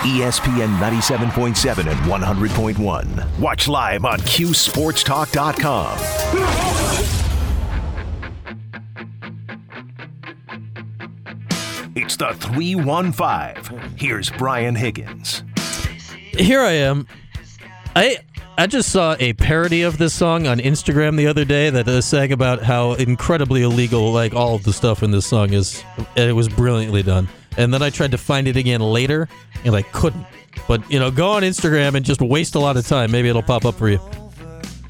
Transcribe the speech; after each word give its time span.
ESPN 0.00 0.78
97.7 0.78 1.78
and 1.86 2.00
100.1. 2.00 3.38
Watch 3.38 3.68
live 3.68 4.06
on 4.06 4.18
QSportsTalk.com. 4.20 5.98
It's 11.94 12.16
the 12.16 12.32
315. 12.32 13.98
Here's 13.98 14.30
Brian 14.30 14.74
Higgins. 14.74 15.44
Here 16.32 16.62
I 16.62 16.72
am. 16.72 17.06
I 17.94 18.16
I 18.56 18.66
just 18.66 18.90
saw 18.90 19.16
a 19.20 19.34
parody 19.34 19.82
of 19.82 19.98
this 19.98 20.14
song 20.14 20.46
on 20.46 20.60
Instagram 20.60 21.16
the 21.18 21.26
other 21.26 21.44
day 21.44 21.68
that 21.68 21.86
uh, 21.86 22.00
sang 22.00 22.32
about 22.32 22.62
how 22.62 22.92
incredibly 22.94 23.62
illegal 23.62 24.12
like 24.12 24.34
all 24.34 24.54
of 24.54 24.64
the 24.64 24.72
stuff 24.72 25.02
in 25.02 25.10
this 25.10 25.26
song 25.26 25.52
is. 25.52 25.84
And 26.16 26.30
it 26.30 26.34
was 26.34 26.48
brilliantly 26.48 27.02
done. 27.02 27.28
And 27.60 27.74
then 27.74 27.82
I 27.82 27.90
tried 27.90 28.12
to 28.12 28.18
find 28.18 28.48
it 28.48 28.56
again 28.56 28.80
later 28.80 29.28
and 29.66 29.76
I 29.76 29.82
couldn't. 29.82 30.24
But 30.66 30.90
you 30.90 30.98
know, 30.98 31.10
go 31.10 31.32
on 31.32 31.42
Instagram 31.42 31.94
and 31.94 32.06
just 32.06 32.22
waste 32.22 32.54
a 32.54 32.58
lot 32.58 32.78
of 32.78 32.86
time. 32.86 33.10
Maybe 33.10 33.28
it'll 33.28 33.42
pop 33.42 33.66
up 33.66 33.74
for 33.74 33.90
you. 33.90 34.00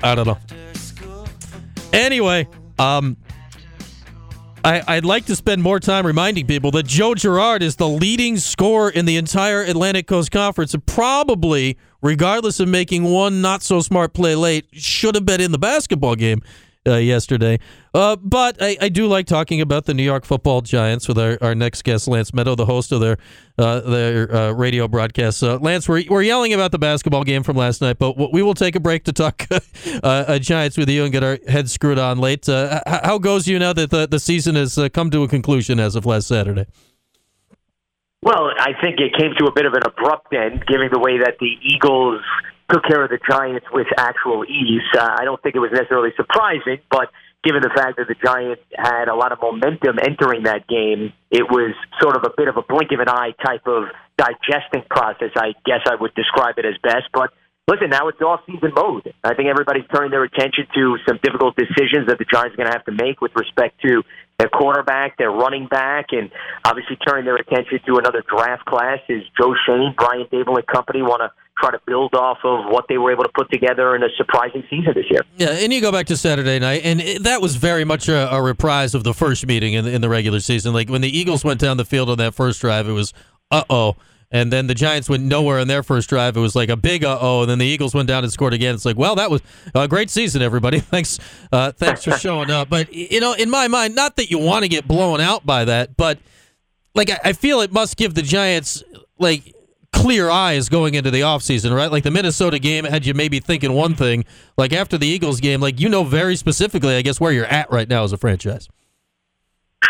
I 0.05 0.15
don't 0.15 0.29
know. 0.29 0.39
Anyway, 1.93 2.47
um, 2.79 3.17
I, 4.63 4.95
would 4.95 5.05
like 5.05 5.27
to 5.27 5.35
spend 5.35 5.65
more 5.65 5.81
time 5.81 6.07
reminding 6.07 6.47
people 6.47 6.71
that 6.71 6.87
Joe 6.87 7.17
Girard 7.17 7.61
is 7.61 7.75
the 7.75 7.89
leading 7.89 8.37
scorer 8.37 8.89
in 8.89 9.05
the 9.05 9.17
entire 9.17 9.63
Atlantic 9.63 10.07
Coast 10.07 10.31
Conference, 10.31 10.73
and 10.73 10.87
probably, 10.87 11.77
regardless 12.03 12.61
of 12.61 12.69
making 12.69 13.03
one 13.03 13.43
not 13.43 13.65
so 13.65 13.81
smart 13.81 14.13
play 14.13 14.37
late, 14.37 14.67
should 14.73 15.17
have 15.17 15.27
been 15.27 15.41
in 15.41 15.51
the 15.51 15.59
basketball 15.59 16.15
game 16.15 16.41
uh, 16.87 16.97
yesterday. 16.97 17.59
Uh, 17.93 18.17
but 18.17 18.57
I, 18.61 18.77
I, 18.81 18.89
do 18.89 19.07
like 19.07 19.27
talking 19.27 19.61
about 19.61 19.85
the 19.85 19.93
New 19.93 20.03
York 20.03 20.25
Football 20.25 20.63
Giants 20.63 21.09
with 21.09 21.19
our, 21.19 21.37
our 21.43 21.55
next 21.55 21.83
guest, 21.83 22.09
Lance 22.09 22.31
Medow, 22.31 22.57
the 22.57 22.67
host 22.67 22.93
of 22.93 23.01
their 23.01 23.19
uh, 23.59 23.81
their 23.81 24.35
uh, 24.35 24.53
radio 24.53 24.89
broadcast. 24.89 25.43
Uh, 25.43 25.59
Lance, 25.59 25.89
we're, 25.89 26.05
we're 26.09 26.23
yelling 26.23 26.55
about 26.55 26.73
the 26.73 26.79
basketball 26.79 27.25
game 27.25 27.43
from 27.43 27.57
last 27.57 27.83
night, 27.83 27.99
but 27.99 28.33
we 28.33 28.43
will 28.43 28.55
take 28.55 28.77
a 28.77 28.81
break 28.81 29.05
to 29.05 29.13
talk 29.13 29.47
uh, 30.03 30.39
Giants 30.39 30.79
with 30.79 30.89
you 30.89 31.03
and 31.05 31.13
get 31.13 31.23
our 31.23 31.39
heads 31.47 31.73
screwed 31.73 31.99
on 31.99 32.19
late. 32.19 32.47
how 32.47 33.19
goes 33.19 33.47
you 33.47 33.59
now 33.59 33.75
that 33.75 33.91
the, 33.91 34.07
the 34.07 34.21
season 34.21 34.55
has 34.55 34.79
come 34.95 35.11
to 35.11 35.23
a 35.23 35.29
conclusion 35.29 35.79
as 35.79 35.97
of 35.97 36.07
last 36.07 36.29
Saturday? 36.29 36.67
Well, 38.23 38.51
I 38.59 38.73
think 38.81 39.01
it 39.01 39.15
came 39.19 39.33
to 39.39 39.47
a 39.47 39.53
bit 39.53 39.65
of 39.65 39.73
an 39.73 39.83
abrupt 39.85 40.35
end, 40.35 40.67
given 40.67 40.91
the 40.93 40.99
way 40.99 41.19
that 41.19 41.37
the 41.41 41.57
Eagles 41.63 42.23
took 42.71 42.85
care 42.85 43.03
of 43.03 43.11
the 43.11 43.19
Giants 43.29 43.67
with 43.73 43.87
actual 43.97 44.45
ease. 44.45 44.87
Uh, 44.97 45.17
I 45.19 45.25
don't 45.25 45.41
think 45.43 45.55
it 45.55 45.59
was 45.59 45.71
necessarily 45.73 46.11
surprising, 46.17 46.79
but 46.91 47.11
given 47.43 47.63
the 47.63 47.73
fact 47.75 47.97
that 47.97 48.09
the 48.09 48.19
Giants 48.21 48.63
had 48.77 49.09
a 49.09 49.15
lot 49.15 49.33
of 49.33 49.39
momentum 49.41 49.99
entering 49.99 50.45
that 50.45 50.69
game, 50.69 51.13
it 51.31 51.45
was 51.49 51.75
sort 52.01 52.17
of 52.17 52.23
a 52.25 52.33
bit 52.37 52.49
of 52.49 52.57
a 52.57 52.63
blink 52.63 52.93
of 52.93 53.01
an 53.01 53.09
eye 53.09 53.33
type 53.45 53.67
of 53.67 53.89
digesting 54.17 54.85
process. 54.91 55.33
I 55.37 55.57
guess 55.65 55.81
I 55.89 55.97
would 55.97 56.15
describe 56.15 56.59
it 56.59 56.67
as 56.67 56.77
best. 56.83 57.09
But 57.13 57.33
listen, 57.67 57.89
now 57.89 58.09
it's 58.09 58.21
off 58.21 58.45
season 58.45 58.73
mode. 58.77 59.09
I 59.25 59.35
think 59.35 59.49
everybody's 59.49 59.89
turning 59.89 60.11
their 60.11 60.25
attention 60.25 60.69
to 60.75 60.99
some 61.09 61.19
difficult 61.23 61.57
decisions 61.57 62.09
that 62.09 62.19
the 62.19 62.29
Giants 62.29 62.55
are 62.55 62.61
going 62.61 62.69
to 62.69 62.77
have 62.77 62.85
to 62.85 62.93
make 62.93 63.21
with 63.21 63.33
respect 63.35 63.81
to 63.89 64.03
their 64.39 64.49
quarterback, 64.49 65.17
their 65.17 65.31
running 65.31 65.67
back, 65.67 66.13
and 66.13 66.31
obviously 66.65 66.97
turning 66.97 67.25
their 67.25 67.37
attention 67.37 67.81
to 67.87 67.97
another 67.97 68.23
draft 68.29 68.65
class. 68.65 69.01
Is 69.09 69.23
Joe 69.41 69.55
Schoen, 69.65 69.95
Brian 69.97 70.29
Daboll 70.33 70.61
and 70.61 70.67
company 70.67 71.01
want 71.01 71.25
to 71.25 71.33
try 71.61 71.71
to 71.71 71.81
build 71.87 72.15
off 72.15 72.39
of 72.45 72.67
what 72.73 72.87
they 72.89 72.99
were 72.99 73.13
able 73.13 73.23
to 73.23 73.31
put 73.35 73.51
together 73.51 73.95
in 73.95 74.03
a 74.03 74.09
surprising 74.17 74.65
season 74.71 74.93
this 74.95 75.07
year. 75.11 75.21
Yeah, 75.37 75.51
and 75.51 75.73
you 75.73 75.81
go 75.81 75.93
back 75.93 76.07
to 76.07 76.17
Saturday 76.17 76.59
night, 76.59 76.83
and 76.85 77.01
it, 77.01 77.23
that 77.25 77.41
was 77.43 77.57
very 77.57 77.85
much 77.85 78.09
a, 78.09 78.33
a, 78.33 78.41
reprise 78.41 78.95
of 78.95 79.05
the 79.05 79.13
first 79.13 79.47
meeting 79.47 79.75
in, 79.75 79.87
in 79.87 80.01
the 80.01 80.09
regular 80.09 80.41
season. 80.41 80.73
Like 80.73 80.89
when 80.89 81.03
the 81.03 81.17
Eagles 81.17 81.45
went 81.45 81.61
down 81.61 81.77
the 81.77 81.85
field 81.85 82.09
on 82.09 82.19
that 82.19 82.35
first 82.35 82.61
drive, 82.61 82.89
it 82.89 82.93
was 82.93 83.13
uh 83.51 83.65
oh. 83.69 83.97
And 84.33 84.53
then 84.53 84.69
the 84.69 84.77
Giants 84.77 85.09
went 85.09 85.25
nowhere 85.25 85.59
in 85.59 85.67
their 85.67 85.83
first 85.83 86.09
drive. 86.09 86.37
It 86.37 86.41
was 86.41 86.55
like 86.55 86.69
a 86.69 86.77
big 86.77 87.05
uh 87.05 87.19
oh. 87.21 87.43
And 87.43 87.51
then 87.51 87.59
the 87.59 87.67
Eagles 87.67 87.95
went 87.95 88.09
down 88.09 88.23
and 88.23 88.33
scored 88.33 88.55
again. 88.55 88.75
It's 88.75 88.85
like, 88.85 88.97
well, 88.97 89.17
that 89.17 89.31
was 89.31 89.43
a 89.75 89.89
great 89.89 90.09
season, 90.09 90.41
everybody. 90.41 90.81
Thanks, 90.91 91.19
uh, 91.53 91.73
thanks 91.73 92.05
for 92.05 92.13
showing 92.13 92.51
up. 92.51 92.69
But 92.69 92.93
you 92.93 93.21
know, 93.21 93.35
in 93.35 93.51
my 93.51 93.69
mind, 93.69 93.95
not 93.95 94.17
that 94.17 94.31
you 94.31 94.39
want 94.39 94.63
to 94.63 94.69
get 94.69 94.89
blown 94.89 95.21
out 95.21 95.45
by 95.45 95.65
that, 95.65 95.97
but 95.97 96.19
like 96.95 97.11
I, 97.11 97.19
I 97.27 97.33
feel 97.33 97.61
it 97.61 97.73
must 97.73 97.97
give 97.97 98.15
the 98.15 98.23
Giants 98.23 98.83
like 99.19 99.55
clear 99.93 100.31
eyes 100.31 100.69
going 100.69 100.95
into 100.95 101.11
the 101.11 101.21
offseason, 101.21 101.75
right? 101.75 101.91
Like 101.91 102.05
the 102.05 102.11
Minnesota 102.11 102.59
game 102.59 102.85
had 102.85 103.07
you 103.07 103.15
maybe 103.15 103.41
thinking 103.41 103.73
one 103.73 103.95
thing. 103.95 104.25
Like 104.57 104.73
after 104.73 104.97
the 104.97 105.07
Eagles 105.07 105.41
game, 105.41 105.61
like 105.61 105.81
you 105.81 105.89
know 105.89 106.05
very 106.05 106.37
specifically, 106.37 106.97
I 106.97 107.03
guess, 107.03 107.21
where 107.21 107.33
you're 107.33 107.47
at 107.47 107.71
right 107.71 107.89
now 107.89 108.05
as 108.05 108.13
a 108.13 108.17
franchise. 108.17 108.69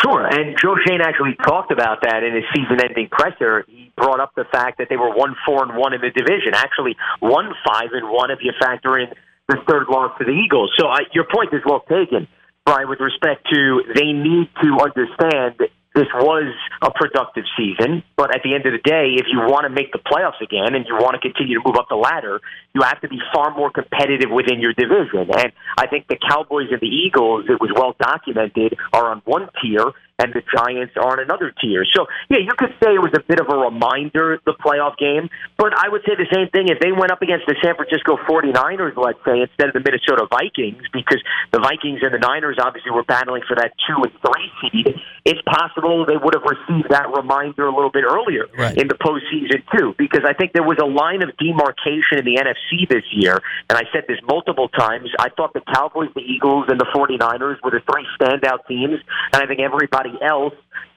Sure, 0.01 0.25
and 0.25 0.57
Joe 0.59 0.75
Schoen 0.85 1.01
actually 1.01 1.35
talked 1.43 1.71
about 1.71 2.01
that 2.03 2.23
in 2.23 2.33
his 2.33 2.45
season-ending 2.55 3.09
presser. 3.11 3.65
He 3.67 3.91
brought 3.97 4.19
up 4.19 4.31
the 4.35 4.45
fact 4.45 4.77
that 4.77 4.87
they 4.89 4.95
were 4.95 5.13
one 5.13 5.35
four 5.45 5.63
and 5.63 5.77
one 5.77 5.93
in 5.93 6.01
the 6.01 6.09
division, 6.09 6.53
actually 6.55 6.95
one 7.19 7.53
five 7.67 7.89
and 7.91 8.09
one 8.09 8.31
if 8.31 8.39
you 8.41 8.53
factor 8.59 8.97
in 8.97 9.09
the 9.47 9.57
third 9.67 9.87
loss 9.89 10.17
to 10.17 10.25
the 10.25 10.31
Eagles. 10.31 10.71
So 10.79 10.87
I, 10.87 10.99
your 11.13 11.25
point 11.31 11.53
is 11.53 11.61
well 11.65 11.81
taken, 11.81 12.27
Brian. 12.65 12.87
With 12.87 12.99
respect 12.99 13.47
to 13.51 13.83
they 13.93 14.13
need 14.13 14.49
to 14.63 14.77
understand 14.81 15.59
this 15.93 16.07
was 16.15 16.53
a 16.81 16.89
productive 16.89 17.43
season, 17.57 18.03
but 18.15 18.33
at 18.33 18.43
the 18.43 18.55
end 18.55 18.65
of 18.65 18.71
the 18.71 18.79
day, 18.79 19.15
if 19.19 19.27
you 19.27 19.39
want 19.39 19.65
to 19.67 19.69
make 19.69 19.91
the 19.91 19.99
playoffs 19.99 20.39
again 20.41 20.73
and 20.73 20.85
you 20.87 20.95
want 20.95 21.15
to 21.15 21.19
continue 21.19 21.59
to 21.59 21.63
move 21.65 21.75
up 21.75 21.87
the 21.89 21.95
ladder, 21.95 22.39
you 22.73 22.81
have 22.81 23.01
to 23.01 23.09
be 23.09 23.19
far 23.33 23.51
more 23.51 23.69
competitive 23.69 24.31
within 24.31 24.61
your 24.61 24.71
division. 24.71 25.27
And 25.35 25.51
I 25.77 25.87
think 25.87 26.07
the 26.07 26.15
Cowboys 26.15 26.67
and 26.71 26.79
the 26.79 26.87
Eagles, 26.87 27.45
it 27.49 27.59
was 27.59 27.71
well 27.75 27.93
documented, 27.99 28.77
are 28.93 29.11
on 29.11 29.21
one 29.25 29.49
tier, 29.61 29.91
and 30.19 30.33
the 30.33 30.43
Giants 30.53 30.93
are 30.97 31.13
on 31.13 31.19
another 31.19 31.53
tier. 31.61 31.85
So, 31.93 32.07
yeah, 32.29 32.39
you 32.39 32.51
could 32.57 32.73
say 32.81 32.93
it 32.93 33.01
was 33.01 33.13
a 33.13 33.23
bit 33.23 33.39
of 33.39 33.47
a 33.49 33.57
reminder, 33.57 34.39
the 34.45 34.53
playoff 34.53 34.97
game, 34.97 35.29
but 35.57 35.73
I 35.77 35.89
would 35.89 36.01
say 36.05 36.13
the 36.15 36.29
same 36.33 36.49
thing 36.49 36.69
if 36.69 36.79
they 36.79 36.91
went 36.91 37.11
up 37.11 37.21
against 37.21 37.45
the 37.45 37.55
San 37.63 37.75
Francisco 37.75 38.17
49ers, 38.27 38.97
let's 38.97 39.19
say, 39.25 39.41
instead 39.41 39.69
of 39.69 39.73
the 39.73 39.83
Minnesota 39.83 40.27
Vikings, 40.29 40.83
because 40.93 41.21
the 41.51 41.59
Vikings 41.59 42.01
and 42.01 42.13
the 42.13 42.19
Niners 42.19 42.57
obviously 42.59 42.91
were 42.91 43.03
battling 43.03 43.43
for 43.47 43.55
that 43.55 43.73
two 43.87 43.97
and 44.01 44.13
three 44.21 44.49
seed. 44.61 44.95
It's 45.25 45.41
possible 45.45 46.05
they 46.05 46.17
would 46.17 46.33
have 46.33 46.45
received 46.45 46.89
that 46.89 47.09
reminder 47.13 47.67
a 47.67 47.73
little 47.73 47.91
bit 47.91 48.03
earlier 48.03 48.47
right. 48.57 48.77
in 48.77 48.87
the 48.87 48.97
postseason, 48.97 49.61
too, 49.73 49.93
because 49.97 50.21
I 50.25 50.33
think 50.33 50.53
there 50.53 50.65
was 50.65 50.77
a 50.81 50.89
line 50.89 51.21
of 51.21 51.35
demarcation 51.37 52.17
in 52.17 52.25
the 52.25 52.41
NFC 52.41 52.89
this 52.89 53.05
year, 53.13 53.41
and 53.69 53.77
I 53.77 53.85
said 53.93 54.05
this 54.07 54.17
multiple 54.25 54.69
times. 54.69 55.09
I 55.19 55.29
thought 55.29 55.53
the 55.53 55.61
Cowboys, 55.73 56.09
the 56.15 56.21
Eagles, 56.21 56.65
and 56.69 56.79
the 56.79 56.89
49ers 56.93 57.57
were 57.63 57.71
the 57.71 57.81
three 57.85 58.05
standout 58.19 58.65
teams, 58.67 58.99
and 59.33 59.43
I 59.43 59.45
think 59.45 59.59
everybody 59.59 60.00
everybody 60.01 60.23
else 60.25 60.53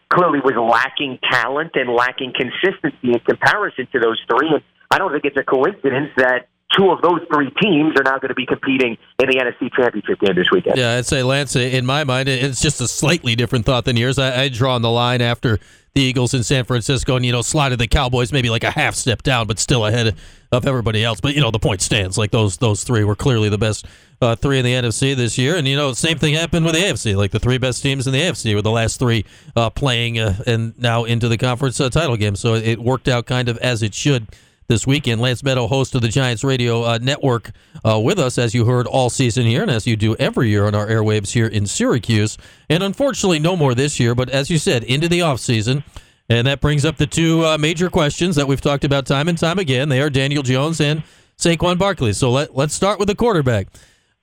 clearly 0.09 0.41
was 0.41 0.55
lacking 0.57 1.19
talent 1.31 1.73
and 1.75 1.91
lacking 1.91 2.33
consistency 2.35 3.13
in 3.13 3.19
comparison 3.21 3.89
to 3.93 3.99
those 3.99 4.21
three. 4.29 4.49
And 4.49 4.63
I 4.91 4.99
don't 4.99 5.13
think 5.13 5.25
it's 5.25 5.37
a 5.37 5.43
coincidence 5.43 6.11
that 6.17 6.49
two 6.77 6.91
of 6.91 7.03
those 7.03 7.21
three 7.33 7.51
teams 7.61 7.95
are 7.99 8.03
now 8.03 8.19
going 8.19 8.29
to 8.29 8.35
be 8.35 8.47
competing 8.47 8.97
in 9.19 9.29
the 9.29 9.37
NFC 9.37 9.73
Championship 9.75 10.21
game 10.21 10.35
this 10.35 10.49
weekend. 10.53 10.77
Yeah, 10.77 10.97
I'd 10.97 11.07
say, 11.07 11.23
Lance, 11.23 11.57
in 11.57 11.87
my 11.87 12.05
mind, 12.05 12.29
it's 12.29 12.61
just 12.61 12.81
a 12.81 12.89
slightly 12.89 13.35
different 13.35 13.65
thought 13.65 13.85
than 13.85 13.97
yours. 13.97 14.19
I, 14.19 14.43
I 14.43 14.49
draw 14.49 14.75
on 14.75 14.83
the 14.83 14.91
line 14.91 15.21
after 15.21 15.59
the 15.95 16.03
Eagles 16.03 16.35
in 16.35 16.43
San 16.43 16.65
Francisco 16.65 17.15
and, 17.15 17.25
you 17.25 17.31
know, 17.31 17.43
slided 17.43 17.79
the 17.79 17.87
Cowboys 17.87 18.33
maybe 18.33 18.51
like 18.51 18.65
a 18.65 18.71
half 18.71 18.97
step 18.97 19.23
down, 19.23 19.47
but 19.47 19.61
still 19.61 19.87
ahead 19.87 20.17
of 20.51 20.67
everybody 20.67 21.05
else. 21.05 21.21
But, 21.21 21.37
you 21.37 21.41
know, 21.41 21.53
the 21.53 21.61
point 21.61 21.83
stands. 21.83 22.19
Like 22.19 22.33
those 22.33 22.57
those 22.57 22.83
three 22.83 23.05
were 23.05 23.15
clearly 23.15 23.49
the 23.49 23.59
best 23.59 23.87
uh, 24.21 24.35
three 24.35 24.59
in 24.59 24.65
the 24.65 24.73
NFC 24.73 25.15
this 25.15 25.39
year. 25.39 25.55
And, 25.55 25.69
you 25.69 25.77
know, 25.77 25.93
same 25.93 26.19
thing 26.19 26.35
happened 26.35 26.67
with 26.67 26.75
the 26.75 26.81
AFC. 26.81 27.17
Like 27.17 27.31
the 27.31 27.39
three 27.39 27.59
best 27.59 27.81
teams 27.81 28.09
in 28.09 28.13
the 28.13 28.21
AFC 28.21 28.57
were 28.57 28.63
the 28.63 28.73
last 28.73 28.99
three 28.99 29.25
uh, 29.55 29.71
playing 29.71 30.19
uh, 30.19 30.35
and 30.49 30.77
now 30.81 31.05
into 31.05 31.29
the 31.29 31.39
conference 31.39 31.81
uh, 31.81 31.91
title 31.91 32.17
game. 32.17 32.35
So 32.35 32.55
it 32.55 32.81
worked 32.81 33.07
out 33.07 33.27
kind 33.27 33.49
of 33.49 33.57
as 33.59 33.81
it 33.81 33.95
should 33.95 34.27
this 34.67 34.87
weekend. 34.87 35.21
Lance 35.21 35.43
Medow, 35.43 35.69
host 35.69 35.95
of 35.95 36.03
the 36.03 36.09
Giants 36.09 36.45
Radio 36.45 36.83
uh, 36.83 36.99
Network, 37.01 37.51
uh, 37.85 38.01
with 38.01 38.19
us, 38.19 38.39
as 38.39 38.55
you 38.55 38.65
heard 38.65 38.87
all 38.87 39.11
season 39.11 39.47
here, 39.47 39.63
and 39.63 39.71
as 39.71 39.87
you 39.87 39.97
do 39.97 40.15
every 40.17 40.49
year 40.49 40.67
on 40.67 40.75
our 40.75 40.87
airwaves 40.87 41.33
here 41.33 41.47
in 41.47 41.67
Syracuse. 41.67 42.39
And 42.69 42.83
unfortunately, 42.83 43.39
no 43.39 43.57
more 43.57 43.75
this 43.75 44.01
year, 44.01 44.15
but 44.15 44.31
as 44.31 44.51
you 44.51 44.59
said, 44.59 44.85
into 44.85 45.09
the 45.09 45.21
offseason. 45.21 45.85
And 46.29 46.47
that 46.47 46.61
brings 46.61 46.85
up 46.85 46.97
the 46.97 47.07
two 47.07 47.45
uh, 47.45 47.59
major 47.59 47.91
questions 47.91 48.37
that 48.37 48.49
we've 48.49 48.61
talked 48.61 48.85
about 48.85 49.05
time 49.05 49.29
and 49.29 49.37
time 49.37 49.59
again. 49.59 49.91
They 49.91 50.01
are 50.01 50.09
Daniel 50.09 50.43
Jones 50.43 50.81
and 50.81 51.03
Saquon 51.37 51.79
Barkley. 51.79 52.15
So 52.15 52.31
let, 52.31 52.57
let's 52.57 52.73
start 52.75 52.99
with 52.99 53.09
the 53.09 53.15
quarterback. 53.15 53.69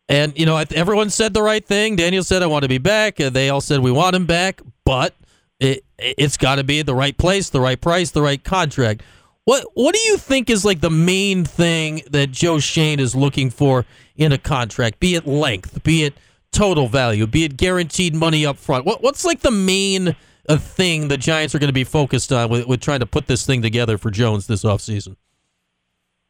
And, 0.10 0.38
you 0.38 0.46
know, 0.46 0.58
everyone 0.58 1.10
said 1.10 1.34
the 1.34 1.44
right 1.44 1.64
thing. 1.64 1.96
Daniel 1.96 2.24
said, 2.24 2.42
I 2.42 2.48
want 2.48 2.64
to 2.64 2.70
be 2.70 2.80
back. 2.80 3.18
They 3.18 3.50
all 3.50 3.62
said, 3.62 3.82
we 3.82 3.92
want 3.92 4.16
him 4.16 4.26
back, 4.26 4.62
but 4.84 5.16
it, 5.60 5.86
it's 5.98 6.38
got 6.38 6.56
to 6.56 6.64
be 6.64 6.80
at 6.80 6.86
the 6.86 6.96
right 6.96 7.18
place, 7.18 7.50
the 7.50 7.62
right 7.62 7.80
price, 7.80 8.12
the 8.12 8.22
right 8.22 8.44
contract. 8.44 9.04
What 9.46 9.66
What 9.74 9.96
do 9.96 10.02
you 10.02 10.18
think 10.18 10.50
is 10.50 10.64
like 10.64 10.82
the 10.82 10.90
main 10.90 11.46
thing 11.46 12.04
that 12.12 12.32
Joe 12.32 12.60
Schoen 12.60 13.00
is 13.00 13.16
looking 13.16 13.50
for 13.50 13.86
in 14.16 14.32
a 14.32 14.38
contract? 14.38 15.00
Be 15.00 15.16
it 15.16 15.26
length, 15.26 15.84
be 15.84 16.04
it 16.04 16.14
total 16.52 16.88
value, 16.88 17.26
be 17.26 17.44
it 17.44 17.58
guaranteed 17.58 18.14
money 18.14 18.46
up 18.46 18.58
front. 18.58 18.86
What 18.86 19.02
What's 19.02 19.26
like 19.26 19.40
the 19.40 19.52
main 19.52 20.16
uh, 20.48 20.58
thing 20.58 21.08
the 21.08 21.18
Giants 21.18 21.56
are 21.56 21.60
going 21.60 21.70
to 21.70 21.74
be 21.74 21.84
focused 21.84 22.32
on 22.32 22.50
with, 22.50 22.68
with 22.68 22.82
trying 22.82 23.00
to 23.00 23.06
put 23.06 23.28
this 23.28 23.46
thing 23.46 23.62
together 23.62 23.98
for 23.98 24.12
Jones 24.12 24.48
this 24.48 24.64
offseason? 24.64 25.16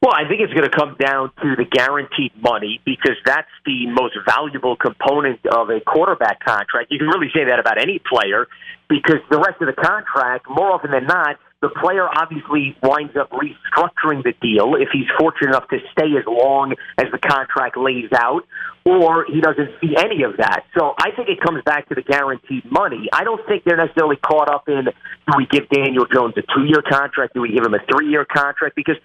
Well, 0.02 0.14
I 0.16 0.28
think 0.28 0.42
it's 0.42 0.54
going 0.54 0.68
to 0.68 0.76
come 0.76 0.96
down 1.00 1.32
to 1.44 1.56
the 1.56 1.66
guaranteed 1.66 2.32
money 2.42 2.82
because 2.86 3.18
that's 3.24 3.52
the 3.68 3.86
most 3.88 4.18
valuable 4.26 4.76
component 4.76 5.46
of 5.46 5.70
a 5.70 5.80
quarterback 5.80 6.44
contract. 6.44 6.92
You 6.92 6.98
can 6.98 7.08
really 7.08 7.30
say 7.36 7.46
that 7.46 7.60
about 7.60 7.80
any 7.80 8.00
player 8.00 8.48
because 8.90 9.20
the 9.30 9.38
rest 9.38 9.62
of 9.62 9.68
the 9.68 9.80
contract, 9.80 10.48
more 10.50 10.72
often 10.72 10.90
than 10.90 11.06
not, 11.06 11.38
the 11.62 11.70
player 11.70 12.08
obviously 12.10 12.76
winds 12.82 13.16
up 13.16 13.30
restructuring 13.30 14.24
the 14.24 14.34
deal 14.42 14.76
if 14.76 14.90
he's 14.92 15.06
fortunate 15.20 15.50
enough 15.50 15.68
to 15.70 15.78
stay 15.92 16.18
as 16.18 16.26
long 16.26 16.74
as 16.98 17.06
the 17.12 17.20
contract 17.20 17.78
lays 17.78 18.10
out, 18.18 18.42
or 18.84 19.26
he 19.26 19.42
doesn't 19.42 19.70
see 19.80 19.96
any 19.96 20.24
of 20.24 20.38
that. 20.38 20.66
So 20.76 20.96
I 20.98 21.12
think 21.16 21.30
it 21.30 21.40
comes 21.40 21.64
back 21.64 21.88
to 21.90 21.96
the 21.96 22.02
guaranteed 22.02 22.70
money. 22.72 23.10
I 23.14 23.24
don't 23.24 23.46
think 23.48 23.64
they're 23.64 23.78
necessarily 23.78 24.18
caught 24.18 24.50
up 24.50 24.68
in 24.68 24.86
do 24.86 25.34
we 25.38 25.46
give 25.46 25.70
Daniel 25.70 26.08
Jones 26.12 26.34
a 26.38 26.42
two 26.42 26.66
year 26.66 26.82
contract? 26.82 27.36
Do 27.36 27.42
we 27.42 27.54
give 27.54 27.64
him 27.64 27.76
a 27.76 27.86
three 27.94 28.10
year 28.10 28.26
contract? 28.26 28.76
Because 28.76 28.98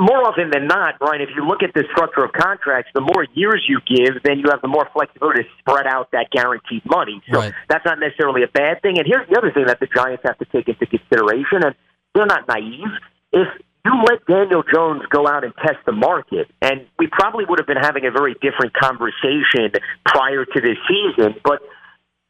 more 0.00 0.26
often 0.26 0.50
than 0.50 0.66
not, 0.66 0.98
Brian, 0.98 1.22
if 1.22 1.28
you 1.36 1.46
look 1.46 1.62
at 1.62 1.72
the 1.74 1.84
structure 1.92 2.24
of 2.24 2.32
contracts, 2.32 2.90
the 2.94 3.00
more 3.00 3.24
years 3.34 3.62
you 3.68 3.78
give, 3.86 4.22
then 4.24 4.40
you 4.40 4.46
have 4.50 4.60
the 4.60 4.66
more 4.68 4.88
flexibility 4.92 5.44
to 5.44 5.48
spread 5.60 5.86
out 5.86 6.10
that 6.10 6.30
guaranteed 6.32 6.82
money. 6.84 7.22
So 7.30 7.38
Right. 7.38 7.52
that's 7.68 7.84
not 7.84 8.00
necessarily 8.00 8.42
a 8.42 8.48
bad 8.48 8.82
thing. 8.82 8.98
And 8.98 9.06
here's 9.06 9.28
the 9.28 9.38
other 9.38 9.52
thing 9.52 9.66
that 9.66 9.78
the 9.78 9.86
Giants 9.86 10.24
have 10.26 10.38
to 10.38 10.44
take 10.46 10.68
into 10.68 10.86
consideration, 10.86 11.62
and 11.62 11.76
they're 12.14 12.26
not 12.26 12.46
naive. 12.48 12.92
If 13.32 13.48
you 13.84 13.92
let 14.06 14.24
Daniel 14.26 14.62
Jones 14.72 15.02
go 15.10 15.26
out 15.26 15.44
and 15.44 15.52
test 15.56 15.78
the 15.86 15.92
market, 15.92 16.48
and 16.60 16.86
we 16.98 17.08
probably 17.08 17.44
would 17.48 17.58
have 17.58 17.66
been 17.66 17.82
having 17.82 18.06
a 18.06 18.10
very 18.10 18.34
different 18.34 18.74
conversation 18.74 19.72
prior 20.04 20.44
to 20.44 20.60
this 20.60 20.76
season, 20.86 21.34
but 21.44 21.60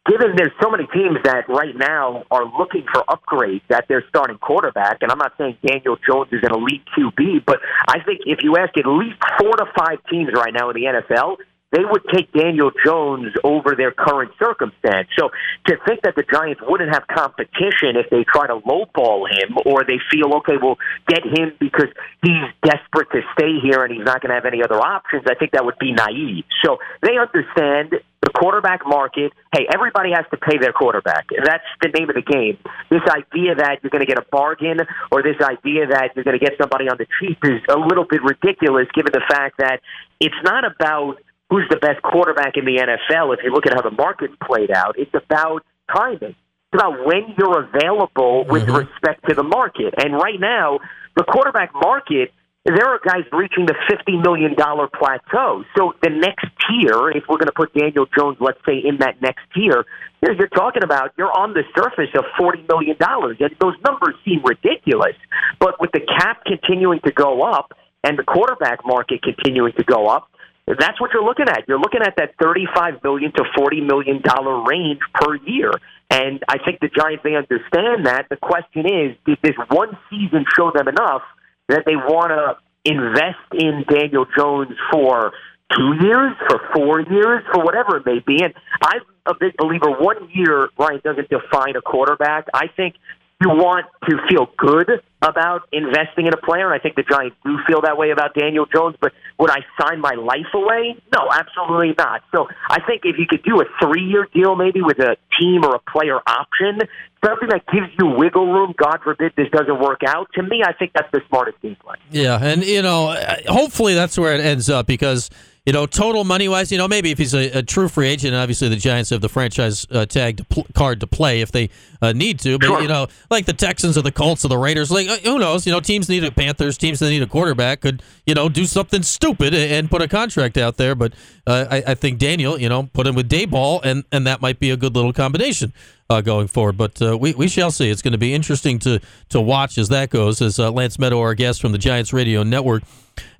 given 0.06 0.34
there's 0.36 0.52
so 0.62 0.70
many 0.70 0.86
teams 0.94 1.18
that 1.24 1.48
right 1.48 1.76
now 1.76 2.24
are 2.30 2.44
looking 2.58 2.84
for 2.92 3.04
upgrades 3.04 3.62
at 3.70 3.86
their 3.88 4.04
starting 4.08 4.38
quarterback, 4.38 4.98
and 5.02 5.12
I'm 5.12 5.18
not 5.18 5.32
saying 5.38 5.58
Daniel 5.64 5.96
Jones 6.06 6.28
is 6.32 6.40
an 6.42 6.54
elite 6.54 6.82
QB, 6.96 7.44
but 7.46 7.58
I 7.86 8.02
think 8.02 8.20
if 8.26 8.42
you 8.42 8.56
ask 8.56 8.76
at 8.78 8.86
least 8.86 9.18
four 9.38 9.52
to 9.52 9.66
five 9.76 9.98
teams 10.10 10.30
right 10.34 10.52
now 10.52 10.70
in 10.70 10.76
the 10.76 10.84
NFL, 10.84 11.36
they 11.72 11.84
would 11.84 12.02
take 12.12 12.32
Daniel 12.32 12.70
Jones 12.84 13.32
over 13.42 13.74
their 13.74 13.92
current 13.92 14.32
circumstance. 14.38 15.08
So 15.18 15.30
to 15.66 15.76
think 15.86 16.02
that 16.02 16.14
the 16.14 16.24
Giants 16.30 16.60
wouldn't 16.64 16.92
have 16.92 17.06
competition 17.08 17.96
if 17.96 18.10
they 18.10 18.24
try 18.24 18.46
to 18.46 18.60
lowball 18.60 19.28
him 19.28 19.56
or 19.64 19.84
they 19.84 19.98
feel, 20.10 20.34
okay, 20.36 20.60
we'll 20.60 20.78
get 21.08 21.24
him 21.24 21.52
because 21.58 21.88
he's 22.22 22.44
desperate 22.62 23.08
to 23.12 23.20
stay 23.32 23.58
here 23.62 23.84
and 23.84 23.92
he's 23.92 24.04
not 24.04 24.20
going 24.20 24.30
to 24.30 24.34
have 24.34 24.46
any 24.46 24.62
other 24.62 24.76
options, 24.76 25.24
I 25.26 25.34
think 25.34 25.52
that 25.52 25.64
would 25.64 25.78
be 25.78 25.92
naive. 25.92 26.44
So 26.64 26.78
they 27.02 27.16
understand 27.16 27.96
the 28.22 28.30
quarterback 28.30 28.86
market. 28.86 29.32
Hey, 29.52 29.66
everybody 29.72 30.10
has 30.14 30.24
to 30.30 30.36
pay 30.36 30.58
their 30.58 30.72
quarterback. 30.72 31.26
That's 31.44 31.64
the 31.80 31.88
name 31.88 32.08
of 32.08 32.14
the 32.14 32.22
game. 32.22 32.56
This 32.88 33.02
idea 33.10 33.56
that 33.56 33.82
you're 33.82 33.90
going 33.90 34.04
to 34.04 34.06
get 34.06 34.18
a 34.18 34.26
bargain 34.30 34.78
or 35.10 35.22
this 35.22 35.40
idea 35.42 35.88
that 35.88 36.14
you're 36.14 36.24
going 36.24 36.38
to 36.38 36.44
get 36.44 36.54
somebody 36.60 36.88
on 36.88 36.96
the 36.98 37.06
cheap 37.18 37.38
is 37.42 37.60
a 37.68 37.78
little 37.78 38.04
bit 38.04 38.22
ridiculous 38.22 38.86
given 38.94 39.12
the 39.12 39.24
fact 39.28 39.58
that 39.58 39.80
it's 40.20 40.38
not 40.44 40.64
about 40.64 41.18
who's 41.52 41.68
the 41.68 41.76
best 41.76 42.00
quarterback 42.00 42.56
in 42.56 42.64
the 42.64 42.80
NFL 42.80 43.36
if 43.36 43.44
you 43.44 43.52
look 43.52 43.66
at 43.66 43.74
how 43.74 43.82
the 43.82 43.90
market's 43.90 44.32
played 44.42 44.70
out. 44.70 44.96
It's 44.96 45.12
about 45.12 45.62
timing. 45.94 46.30
It's 46.32 46.72
about 46.72 47.04
when 47.04 47.34
you're 47.36 47.68
available 47.68 48.46
with 48.48 48.66
Mhm. 48.66 48.88
respect 48.88 49.28
to 49.28 49.34
the 49.34 49.42
market. 49.42 49.92
And 50.02 50.14
right 50.14 50.40
now, 50.40 50.80
the 51.14 51.24
quarterback 51.24 51.74
market 51.74 52.32
there 52.64 52.86
are 52.86 53.00
guys 53.04 53.24
reaching 53.32 53.66
the 53.66 53.74
fifty 53.90 54.16
million 54.16 54.54
dollar 54.54 54.86
plateau. 54.86 55.64
So 55.76 55.94
the 56.00 56.10
next 56.10 56.46
tier, 56.62 57.10
if 57.10 57.24
we're 57.28 57.38
going 57.38 57.50
to 57.50 57.52
put 57.52 57.74
Daniel 57.74 58.06
Jones, 58.16 58.36
let's 58.38 58.60
say, 58.64 58.78
in 58.78 58.98
that 58.98 59.20
next 59.20 59.42
tier, 59.52 59.84
you're 60.22 60.46
talking 60.46 60.84
about, 60.84 61.10
you're 61.18 61.36
on 61.36 61.54
the 61.54 61.64
surface 61.74 62.10
of 62.14 62.24
forty 62.38 62.64
million 62.68 62.96
dollars, 62.98 63.38
and 63.40 63.50
those 63.58 63.74
numbers 63.84 64.14
seem 64.24 64.42
ridiculous. 64.44 65.16
But 65.58 65.80
with 65.80 65.90
the 65.90 66.00
cap 66.00 66.44
continuing 66.46 67.00
to 67.00 67.10
go 67.10 67.42
up 67.42 67.74
and 68.04 68.16
the 68.16 68.22
quarterback 68.22 68.86
market 68.86 69.22
continuing 69.22 69.72
to 69.72 69.82
go 69.82 70.06
up, 70.06 70.28
that's 70.66 71.00
what 71.00 71.10
you're 71.12 71.24
looking 71.24 71.48
at. 71.48 71.64
You're 71.68 71.80
looking 71.80 72.02
at 72.02 72.14
that 72.16 72.34
thirty-five 72.40 73.02
million 73.02 73.32
to 73.32 73.44
forty 73.56 73.80
million 73.80 74.22
dollar 74.22 74.64
range 74.64 75.00
per 75.14 75.36
year. 75.36 75.72
And 76.10 76.42
I 76.48 76.58
think 76.58 76.80
the 76.80 76.88
Giants 76.88 77.22
they 77.24 77.34
understand 77.34 78.06
that. 78.06 78.26
The 78.28 78.36
question 78.36 78.86
is, 78.86 79.16
did 79.24 79.38
this 79.42 79.56
one 79.70 79.96
season 80.10 80.44
show 80.56 80.70
them 80.74 80.88
enough? 80.88 81.22
that 81.68 81.84
they 81.86 81.96
want 81.96 82.30
to 82.30 82.56
invest 82.84 83.40
in 83.54 83.84
Daniel 83.88 84.26
Jones 84.36 84.76
for 84.90 85.32
two 85.74 85.94
years, 86.04 86.32
for 86.48 86.60
four 86.74 87.00
years, 87.00 87.42
for 87.52 87.64
whatever 87.64 87.96
it 87.96 88.06
may 88.06 88.20
be. 88.20 88.42
And 88.42 88.52
I'm 88.82 89.00
a 89.26 89.34
big 89.38 89.56
believer. 89.56 89.90
One 89.90 90.28
year, 90.32 90.68
Ryan 90.78 91.00
doesn't 91.02 91.28
define 91.30 91.76
a 91.76 91.82
quarterback. 91.82 92.46
I 92.52 92.66
think 92.76 92.96
you 93.42 93.48
want 93.50 93.86
to 94.08 94.16
feel 94.28 94.48
good 94.56 95.02
about 95.20 95.62
investing 95.72 96.26
in 96.26 96.34
a 96.34 96.36
player. 96.36 96.70
And 96.70 96.74
I 96.74 96.82
think 96.82 96.96
the 96.96 97.02
Giants 97.02 97.36
do 97.44 97.56
feel 97.66 97.80
that 97.82 97.96
way 97.98 98.10
about 98.10 98.34
Daniel 98.34 98.66
Jones. 98.66 98.96
But 99.00 99.12
would 99.38 99.50
I 99.50 99.60
sign 99.80 100.00
my 100.00 100.14
life 100.14 100.50
away? 100.54 100.96
No, 101.12 101.28
absolutely 101.30 101.94
not. 101.98 102.22
So 102.32 102.48
I 102.70 102.80
think 102.86 103.02
if 103.04 103.18
you 103.18 103.26
could 103.28 103.42
do 103.42 103.60
a 103.60 103.64
three-year 103.80 104.28
deal, 104.34 104.54
maybe 104.56 104.80
with 104.80 104.98
a 104.98 105.16
team 105.38 105.64
or 105.64 105.74
a 105.74 105.90
player 105.90 106.20
option, 106.26 106.80
something 107.24 107.48
that 107.48 107.64
gives 107.72 107.88
you 107.98 108.06
wiggle 108.06 108.52
room. 108.52 108.74
God 108.76 108.98
forbid 109.02 109.32
this 109.36 109.48
doesn't 109.50 109.80
work 109.80 110.02
out. 110.06 110.28
To 110.34 110.42
me, 110.42 110.62
I 110.64 110.72
think 110.72 110.92
that's 110.94 111.10
the 111.12 111.22
smartest 111.28 111.60
game 111.62 111.76
plan. 111.76 111.96
Yeah, 112.10 112.38
and 112.40 112.64
you 112.64 112.82
know, 112.82 113.16
hopefully 113.46 113.94
that's 113.94 114.18
where 114.18 114.34
it 114.34 114.40
ends 114.40 114.68
up 114.70 114.86
because 114.86 115.30
you 115.64 115.72
know, 115.72 115.86
total 115.86 116.24
money 116.24 116.48
wise, 116.48 116.72
you 116.72 116.78
know, 116.78 116.88
maybe 116.88 117.12
if 117.12 117.18
he's 117.18 117.34
a, 117.34 117.58
a 117.58 117.62
true 117.62 117.86
free 117.88 118.08
agent, 118.08 118.34
obviously 118.34 118.68
the 118.68 118.74
Giants 118.74 119.10
have 119.10 119.20
the 119.20 119.28
franchise 119.28 119.86
uh, 119.92 120.04
tag 120.06 120.38
to 120.38 120.44
pl- 120.44 120.66
card 120.74 120.98
to 121.00 121.06
play 121.06 121.40
if 121.40 121.52
they 121.52 121.70
uh, 122.00 122.12
need 122.12 122.40
to. 122.40 122.58
But 122.58 122.66
Sure. 122.66 122.82
you 122.82 122.88
know, 122.88 123.06
like 123.30 123.46
the 123.46 123.52
Texans 123.52 123.96
or 123.96 124.02
the 124.02 124.10
Colts 124.10 124.44
or 124.44 124.48
the 124.48 124.58
Raiders, 124.58 124.90
like 124.90 125.06
uh, 125.08 125.18
who 125.18 125.38
knows? 125.38 125.64
You 125.64 125.72
know, 125.72 125.78
teams 125.78 126.08
need 126.08 126.24
a 126.24 126.32
Panthers, 126.32 126.76
teams 126.76 126.98
that 126.98 127.10
need 127.10 127.22
a 127.22 127.28
quarterback 127.28 127.80
could 127.82 128.02
you 128.26 128.34
know 128.34 128.48
do 128.48 128.64
something 128.64 129.02
stupid 129.04 129.54
and 129.54 129.70
and 129.72 129.90
put 129.90 130.02
a 130.02 130.08
contract 130.08 130.56
out 130.58 130.78
there. 130.78 130.96
But 130.96 131.12
uh, 131.46 131.66
I, 131.70 131.82
I 131.88 131.94
think 131.94 132.18
Daniel, 132.18 132.60
you 132.60 132.68
know, 132.68 132.84
put 132.92 133.06
him 133.06 133.14
with 133.14 133.28
Daboll, 133.30 133.80
and 133.84 134.02
and 134.10 134.26
that 134.26 134.40
might 134.40 134.58
be 134.58 134.70
a 134.70 134.76
good 134.76 134.94
little 134.96 135.12
combination. 135.12 135.72
Uh, 136.10 136.20
going 136.20 136.46
forward, 136.46 136.76
but 136.76 137.00
uh, 137.00 137.16
we, 137.16 137.32
we 137.32 137.48
shall 137.48 137.70
see. 137.70 137.88
It's 137.88 138.02
going 138.02 138.12
to 138.12 138.18
be 138.18 138.34
interesting 138.34 138.78
to 138.80 139.00
to 139.30 139.40
watch 139.40 139.78
as 139.78 139.88
that 139.88 140.10
goes. 140.10 140.42
As 140.42 140.58
uh, 140.58 140.70
Lance 140.70 140.98
Medow, 140.98 141.18
our 141.20 141.34
guest 141.34 141.62
from 141.62 141.72
the 141.72 141.78
Giants 141.78 142.12
Radio 142.12 142.42
Network, 142.42 142.82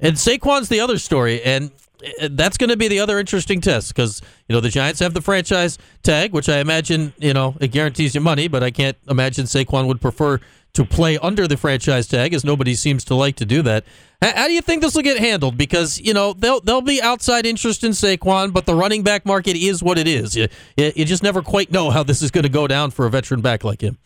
and 0.01 0.17
Saquon's 0.17 0.71
the 0.71 0.81
other 0.81 0.97
story, 0.97 1.43
and 1.43 1.71
Uh, 2.21 2.29
that's 2.33 2.57
going 2.57 2.71
to 2.71 2.77
be 2.77 2.89
the 2.89 3.01
other 3.01 3.19
interesting 3.19 3.61
test 3.61 3.95
because 3.95 4.21
you 4.49 4.55
know 4.55 4.61
the 4.61 4.69
Giants 4.69 5.01
have 5.01 5.15
the 5.15 5.21
franchise 5.21 5.79
tag, 6.03 6.33
which 6.33 6.49
I 6.49 6.59
imagine 6.59 7.13
you 7.19 7.33
know 7.33 7.57
it 7.61 7.69
guarantees 7.69 8.15
you 8.15 8.21
money, 8.21 8.49
but 8.49 8.63
I 8.63 8.71
can't 8.71 8.97
imagine 9.09 9.47
Saquon 9.47 9.87
would 9.87 10.01
prefer 10.01 10.41
to 10.75 10.85
play 10.85 11.19
under 11.19 11.47
the 11.47 11.57
franchise 11.57 12.07
tag, 12.07 12.33
as 12.33 12.45
nobody 12.45 12.75
seems 12.75 13.05
to 13.05 13.15
like 13.15 13.37
to 13.37 13.45
do 13.45 13.61
that. 13.63 13.85
How, 14.23 14.47
do 14.47 14.55
you 14.55 14.63
think 14.63 14.81
this 14.81 14.95
will 14.95 15.03
get 15.03 15.19
handled? 15.19 15.59
Because 15.59 16.01
you 16.01 16.15
know 16.15 16.33
there'll 16.33 16.61
there'll 16.61 16.81
be 16.81 17.03
outside 17.03 17.47
interest 17.47 17.85
in 17.85 17.93
Saquon, 17.93 18.53
but 18.53 18.67
the 18.67 18.75
running 18.75 19.03
back 19.03 19.27
market 19.27 19.57
is 19.57 19.83
what 19.83 19.99
it 19.99 20.07
is. 20.07 20.37
You, 20.37 20.49
you 20.77 21.05
just 21.05 21.23
never 21.23 21.43
quite 21.43 21.71
know 21.71 21.91
how 21.91 22.03
this 22.03 22.23
is 22.23 22.31
going 22.31 22.45
to 22.45 22.51
go 22.51 22.67
down 22.67 22.91
for 22.91 23.07
a 23.07 23.11
veteran 23.11 23.41
back 23.41 23.65
like 23.65 23.81
him. 23.81 23.99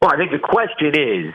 Well, 0.00 0.12
I 0.12 0.16
think 0.16 0.32
the 0.32 0.38
question 0.38 0.98
is 0.98 1.34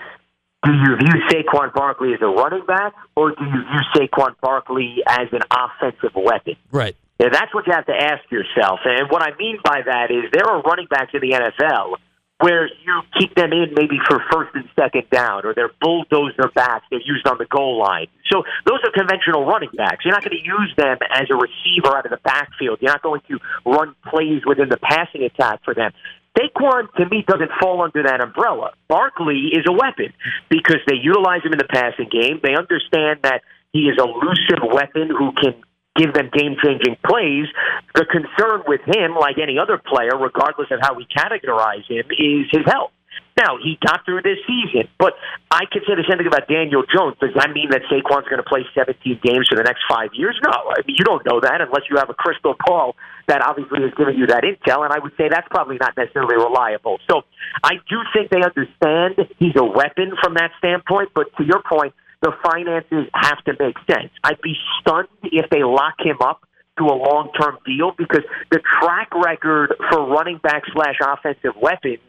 do 0.63 0.71
you 0.71 0.97
view 0.97 1.21
Saquon 1.29 1.73
Barkley 1.73 2.13
as 2.13 2.21
a 2.21 2.27
running 2.27 2.65
back, 2.65 2.93
or 3.15 3.31
do 3.31 3.43
you 3.43 3.51
view 3.51 3.81
Saquon 3.95 4.35
Barkley 4.41 4.97
as 5.07 5.27
an 5.31 5.41
offensive 5.49 6.15
weapon? 6.15 6.55
Right. 6.71 6.95
Yeah, 7.19 7.27
that's 7.31 7.53
what 7.53 7.67
you 7.67 7.73
have 7.73 7.85
to 7.87 7.95
ask 7.95 8.29
yourself. 8.31 8.79
And 8.85 9.09
what 9.09 9.21
I 9.21 9.35
mean 9.37 9.59
by 9.63 9.81
that 9.85 10.11
is 10.11 10.31
there 10.31 10.47
are 10.47 10.61
running 10.61 10.87
backs 10.89 11.11
in 11.13 11.21
the 11.21 11.31
NFL 11.31 11.95
where 12.39 12.67
you 12.67 13.01
keep 13.19 13.35
them 13.35 13.51
in 13.51 13.73
maybe 13.75 13.99
for 14.07 14.23
first 14.31 14.55
and 14.55 14.63
second 14.79 15.09
down, 15.09 15.45
or 15.45 15.53
they're 15.53 15.71
bulldozer 15.81 16.49
backs. 16.55 16.85
They're 16.89 17.01
used 17.03 17.27
on 17.27 17.37
the 17.37 17.45
goal 17.45 17.77
line. 17.77 18.07
So 18.31 18.43
those 18.65 18.79
are 18.85 18.91
conventional 18.91 19.45
running 19.45 19.71
backs. 19.75 20.05
You're 20.05 20.13
not 20.13 20.23
going 20.23 20.37
to 20.37 20.43
use 20.43 20.73
them 20.77 20.97
as 21.11 21.27
a 21.29 21.35
receiver 21.35 21.97
out 21.97 22.05
of 22.05 22.11
the 22.11 22.19
backfield. 22.23 22.79
You're 22.81 22.91
not 22.91 23.01
going 23.01 23.21
to 23.27 23.39
run 23.65 23.93
plays 24.09 24.43
within 24.45 24.69
the 24.69 24.77
passing 24.77 25.23
attack 25.23 25.59
for 25.65 25.73
them. 25.73 25.91
Saquon, 26.39 26.91
to 26.93 27.05
me, 27.09 27.23
doesn't 27.27 27.51
fall 27.59 27.81
under 27.81 28.03
that 28.03 28.21
umbrella. 28.21 28.71
Barkley 28.87 29.51
is 29.51 29.65
a 29.67 29.73
weapon 29.73 30.13
because 30.49 30.79
they 30.87 30.95
utilize 30.95 31.43
him 31.43 31.51
in 31.51 31.57
the 31.57 31.67
passing 31.69 32.07
game. 32.09 32.39
They 32.41 32.55
understand 32.55 33.19
that 33.23 33.41
he 33.73 33.89
is 33.89 33.97
a 33.99 34.03
elusive 34.03 34.63
weapon 34.63 35.09
who 35.09 35.33
can 35.33 35.61
give 35.95 36.13
them 36.13 36.29
game 36.31 36.55
changing 36.63 36.95
plays. 37.05 37.47
The 37.93 38.05
concern 38.05 38.63
with 38.67 38.81
him, 38.85 39.15
like 39.19 39.37
any 39.37 39.59
other 39.59 39.77
player, 39.77 40.17
regardless 40.17 40.71
of 40.71 40.79
how 40.81 40.93
we 40.95 41.05
categorize 41.05 41.85
him, 41.89 42.05
is 42.11 42.47
his 42.51 42.65
health. 42.65 42.91
Now, 43.39 43.55
he 43.55 43.79
got 43.79 44.03
through 44.03 44.21
this 44.27 44.35
season, 44.43 44.91
but 44.99 45.15
I 45.47 45.63
can 45.71 45.79
say 45.87 45.95
the 45.95 46.03
same 46.03 46.19
thing 46.19 46.27
about 46.27 46.51
Daniel 46.51 46.83
Jones. 46.83 47.15
Does 47.23 47.31
that 47.39 47.55
mean 47.55 47.71
that 47.71 47.87
Saquon's 47.87 48.27
going 48.27 48.43
to 48.43 48.47
play 48.47 48.67
17 48.75 48.99
games 49.23 49.47
for 49.47 49.55
the 49.55 49.63
next 49.63 49.87
five 49.87 50.11
years? 50.11 50.35
No. 50.43 50.51
I 50.51 50.83
mean, 50.83 50.99
you 50.99 51.07
don't 51.07 51.23
know 51.23 51.39
that 51.39 51.63
unless 51.63 51.87
you 51.87 51.95
have 51.95 52.11
a 52.11 52.17
crystal 52.19 52.59
ball 52.67 52.99
that 53.31 53.39
obviously 53.39 53.79
is 53.87 53.95
giving 53.95 54.19
you 54.19 54.27
that 54.27 54.43
intel, 54.43 54.83
and 54.83 54.91
I 54.91 54.99
would 54.99 55.15
say 55.15 55.31
that's 55.31 55.47
probably 55.47 55.77
not 55.79 55.95
necessarily 55.95 56.35
reliable. 56.35 56.99
So 57.07 57.23
I 57.63 57.79
do 57.87 58.03
think 58.11 58.27
they 58.27 58.43
understand 58.43 59.23
he's 59.39 59.55
a 59.55 59.63
weapon 59.63 60.19
from 60.19 60.35
that 60.35 60.51
standpoint, 60.59 61.15
but 61.15 61.31
to 61.39 61.45
your 61.47 61.63
point, 61.63 61.95
the 62.21 62.35
finances 62.43 63.07
have 63.15 63.39
to 63.47 63.55
make 63.55 63.79
sense. 63.87 64.11
I'd 64.23 64.41
be 64.43 64.59
stunned 64.81 65.07
if 65.23 65.49
they 65.49 65.63
lock 65.63 65.95
him 66.03 66.17
up 66.19 66.43
to 66.77 66.83
a 66.83 66.95
long 66.95 67.31
term 67.39 67.57
deal 67.65 67.91
because 67.95 68.23
the 68.51 68.59
track 68.81 69.15
record 69.15 69.75
for 69.91 70.07
running 70.07 70.39
back 70.43 70.63
slash 70.73 70.95
offensive 70.99 71.55
weapons 71.61 71.99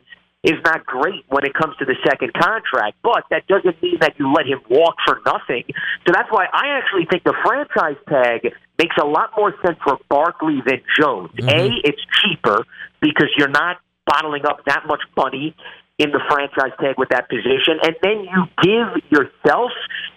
is 0.42 0.56
not 0.64 0.86
great 0.86 1.24
when 1.28 1.44
it 1.44 1.52
comes 1.52 1.76
to 1.76 1.84
the 1.84 1.96
second 2.06 2.32
contract, 2.32 2.96
but 3.02 3.24
that 3.30 3.46
doesn't 3.46 3.82
mean 3.82 3.98
that 4.00 4.14
you 4.18 4.32
let 4.32 4.46
him 4.46 4.60
walk 4.70 4.96
for 5.06 5.20
nothing. 5.26 5.64
So 6.06 6.12
that's 6.12 6.30
why 6.30 6.46
I 6.52 6.78
actually 6.78 7.06
think 7.10 7.24
the 7.24 7.34
franchise 7.44 8.00
tag 8.08 8.52
makes 8.78 8.96
a 9.00 9.04
lot 9.04 9.30
more 9.36 9.54
sense 9.64 9.76
for 9.84 9.98
Barkley 10.08 10.62
than 10.64 10.80
Jones. 10.98 11.30
Mm-hmm. 11.36 11.48
A, 11.48 11.70
it's 11.84 12.00
cheaper 12.22 12.64
because 13.00 13.28
you're 13.36 13.48
not 13.48 13.78
bottling 14.06 14.46
up 14.46 14.64
that 14.66 14.84
much 14.86 15.02
money 15.16 15.54
in 15.98 16.10
the 16.10 16.20
franchise 16.30 16.72
tag 16.80 16.96
with 16.96 17.10
that 17.10 17.28
position, 17.28 17.76
and 17.82 17.94
then 18.02 18.24
you 18.24 18.46
give 18.62 19.04
yourself 19.10 19.70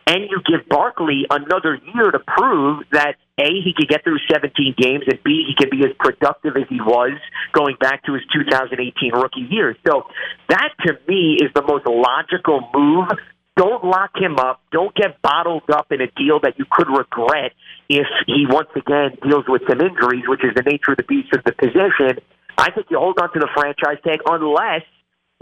and 0.07 0.29
you 0.29 0.39
give 0.47 0.67
Barkley 0.69 1.25
another 1.29 1.77
year 1.93 2.09
to 2.11 2.19
prove 2.19 2.85
that 2.93 3.17
a 3.39 3.49
he 3.63 3.73
could 3.75 3.89
get 3.89 4.03
through 4.03 4.19
17 4.31 4.75
games, 4.77 5.03
and 5.07 5.21
b 5.23 5.45
he 5.47 5.55
can 5.57 5.69
be 5.69 5.85
as 5.85 5.93
productive 5.97 6.55
as 6.55 6.67
he 6.69 6.79
was 6.79 7.17
going 7.51 7.75
back 7.79 8.03
to 8.05 8.13
his 8.13 8.21
2018 8.33 9.13
rookie 9.13 9.47
year. 9.49 9.75
So 9.87 10.03
that 10.49 10.69
to 10.85 10.93
me 11.07 11.37
is 11.41 11.49
the 11.55 11.63
most 11.63 11.85
logical 11.87 12.69
move. 12.73 13.09
Don't 13.55 13.83
lock 13.83 14.11
him 14.15 14.37
up. 14.39 14.61
Don't 14.71 14.93
get 14.95 15.21
bottled 15.21 15.69
up 15.71 15.91
in 15.91 16.01
a 16.01 16.07
deal 16.17 16.39
that 16.41 16.57
you 16.57 16.65
could 16.69 16.89
regret 16.89 17.53
if 17.87 18.07
he 18.25 18.45
once 18.49 18.69
again 18.75 19.17
deals 19.21 19.45
with 19.47 19.61
some 19.69 19.79
injuries, 19.81 20.23
which 20.27 20.43
is 20.43 20.53
the 20.55 20.63
nature 20.63 20.91
of 20.91 20.97
the 20.97 21.03
beast 21.03 21.33
of 21.33 21.43
the 21.43 21.53
position. 21.53 22.17
I 22.57 22.71
think 22.71 22.87
you 22.89 22.97
hold 22.97 23.17
on 23.19 23.31
to 23.33 23.39
the 23.39 23.49
franchise 23.53 24.01
tag 24.03 24.21
unless 24.25 24.81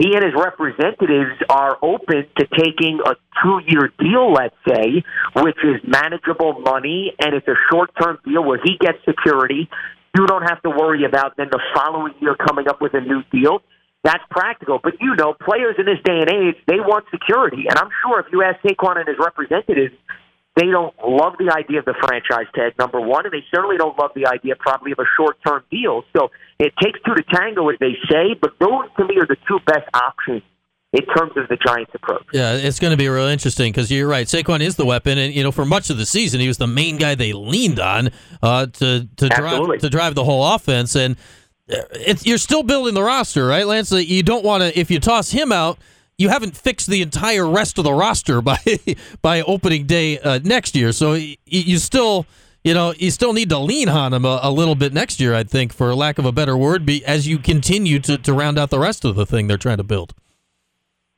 he 0.02 0.14
and 0.14 0.24
his 0.24 0.34
representatives 0.34 1.38
are 1.48 1.78
open 1.80 2.26
to 2.36 2.46
taking 2.58 2.98
a 3.06 3.14
two 3.42 3.60
year 3.68 3.92
deal, 3.98 4.32
let's 4.32 4.56
say, 4.66 5.04
which 5.36 5.58
is 5.62 5.78
manageable 5.86 6.58
money 6.60 7.14
and 7.20 7.34
it's 7.34 7.46
a 7.46 7.54
short 7.70 7.90
term 8.00 8.18
deal 8.24 8.42
where 8.42 8.58
he 8.62 8.76
gets 8.80 8.98
security. 9.06 9.70
You 10.18 10.26
don't 10.26 10.42
have 10.42 10.60
to 10.62 10.70
worry 10.70 11.04
about 11.04 11.36
then 11.36 11.48
the 11.50 11.60
following 11.74 12.14
year 12.20 12.34
coming 12.34 12.68
up 12.68 12.80
with 12.80 12.94
a 12.94 13.00
new 13.00 13.22
deal. 13.30 13.62
That's 14.02 14.22
practical. 14.28 14.80
But 14.82 14.94
you 15.00 15.14
know, 15.14 15.34
players 15.34 15.76
in 15.78 15.86
this 15.86 16.02
day 16.04 16.18
and 16.18 16.28
age, 16.28 16.56
they 16.66 16.80
want 16.80 17.06
security. 17.12 17.64
And 17.70 17.78
I'm 17.78 17.90
sure 18.02 18.18
if 18.18 18.26
you 18.32 18.42
ask 18.42 18.60
Saquon 18.62 18.98
and 18.98 19.06
his 19.06 19.18
representatives, 19.18 19.94
they 20.54 20.66
don't 20.66 20.94
love 21.06 21.34
the 21.38 21.50
idea 21.50 21.78
of 21.78 21.86
the 21.86 21.94
franchise 21.94 22.46
tag, 22.54 22.74
number 22.78 23.00
one, 23.00 23.24
and 23.24 23.32
they 23.32 23.44
certainly 23.50 23.78
don't 23.78 23.98
love 23.98 24.10
the 24.14 24.26
idea 24.26 24.54
probably 24.56 24.92
of 24.92 24.98
a 24.98 25.06
short 25.16 25.38
term 25.46 25.64
deal. 25.70 26.04
So 26.14 26.30
it 26.58 26.74
takes 26.82 27.00
two 27.06 27.14
to 27.14 27.22
tango, 27.22 27.68
as 27.70 27.78
they 27.80 27.96
say, 28.10 28.34
but 28.38 28.58
those 28.58 28.84
to 28.98 29.06
me 29.06 29.16
are 29.18 29.26
the 29.26 29.36
two 29.48 29.58
best 29.66 29.88
options 29.94 30.42
in 30.92 31.06
terms 31.06 31.32
of 31.36 31.48
the 31.48 31.56
Giants' 31.56 31.92
approach. 31.94 32.26
Yeah, 32.34 32.52
it's 32.52 32.78
going 32.78 32.90
to 32.90 32.98
be 32.98 33.08
real 33.08 33.26
interesting 33.26 33.72
because 33.72 33.90
you're 33.90 34.06
right. 34.06 34.26
Saquon 34.26 34.60
is 34.60 34.76
the 34.76 34.84
weapon, 34.84 35.16
and 35.16 35.32
you 35.32 35.42
know 35.42 35.52
for 35.52 35.64
much 35.64 35.88
of 35.88 35.96
the 35.96 36.04
season 36.06 36.40
he 36.40 36.48
was 36.48 36.58
the 36.58 36.66
main 36.66 36.98
guy 36.98 37.14
they 37.14 37.32
leaned 37.32 37.80
on 37.80 38.10
uh, 38.42 38.66
to 38.66 39.08
to 39.16 39.28
drive 39.30 39.78
to 39.78 39.88
drive 39.88 40.14
the 40.14 40.24
whole 40.24 40.54
offense, 40.54 40.94
and 40.94 41.16
uh, 41.70 41.76
it's, 41.92 42.26
you're 42.26 42.36
still 42.36 42.62
building 42.62 42.92
the 42.92 43.02
roster, 43.02 43.46
right, 43.46 43.66
Lance? 43.66 43.90
You 43.90 44.22
don't 44.22 44.44
want 44.44 44.62
to 44.62 44.78
if 44.78 44.90
you 44.90 45.00
toss 45.00 45.30
him 45.30 45.50
out 45.50 45.78
you 46.22 46.28
haven't 46.28 46.56
fixed 46.56 46.86
the 46.86 47.02
entire 47.02 47.46
rest 47.48 47.78
of 47.78 47.84
the 47.84 47.92
roster 47.92 48.40
by 48.40 48.58
by 49.22 49.42
opening 49.42 49.86
day 49.86 50.20
uh, 50.20 50.38
next 50.42 50.76
year. 50.76 50.92
So 50.92 51.14
you, 51.14 51.36
you, 51.44 51.78
still, 51.78 52.26
you 52.62 52.74
know, 52.74 52.94
you 52.96 53.10
still 53.10 53.32
need 53.32 53.48
to 53.50 53.58
lean 53.58 53.88
on 53.88 54.14
him 54.14 54.24
a, 54.24 54.38
a, 54.44 54.50
little 54.52 54.76
bit 54.76 54.92
next 54.92 55.18
year. 55.20 55.34
I 55.34 55.42
think, 55.42 55.72
for 55.72 55.92
lack 55.94 56.18
of 56.18 56.24
a 56.24 56.32
better 56.32 56.56
word, 56.56 56.86
be, 56.86 57.04
as 57.04 57.26
you 57.26 57.38
continue 57.38 57.98
to, 58.00 58.16
to 58.18 58.32
round 58.32 58.56
out 58.56 58.70
the 58.70 58.78
rest 58.78 59.04
of 59.04 59.16
the 59.16 59.26
thing 59.26 59.48
they're 59.48 59.58
trying 59.58 59.78
to 59.78 59.84
build. 59.84 60.14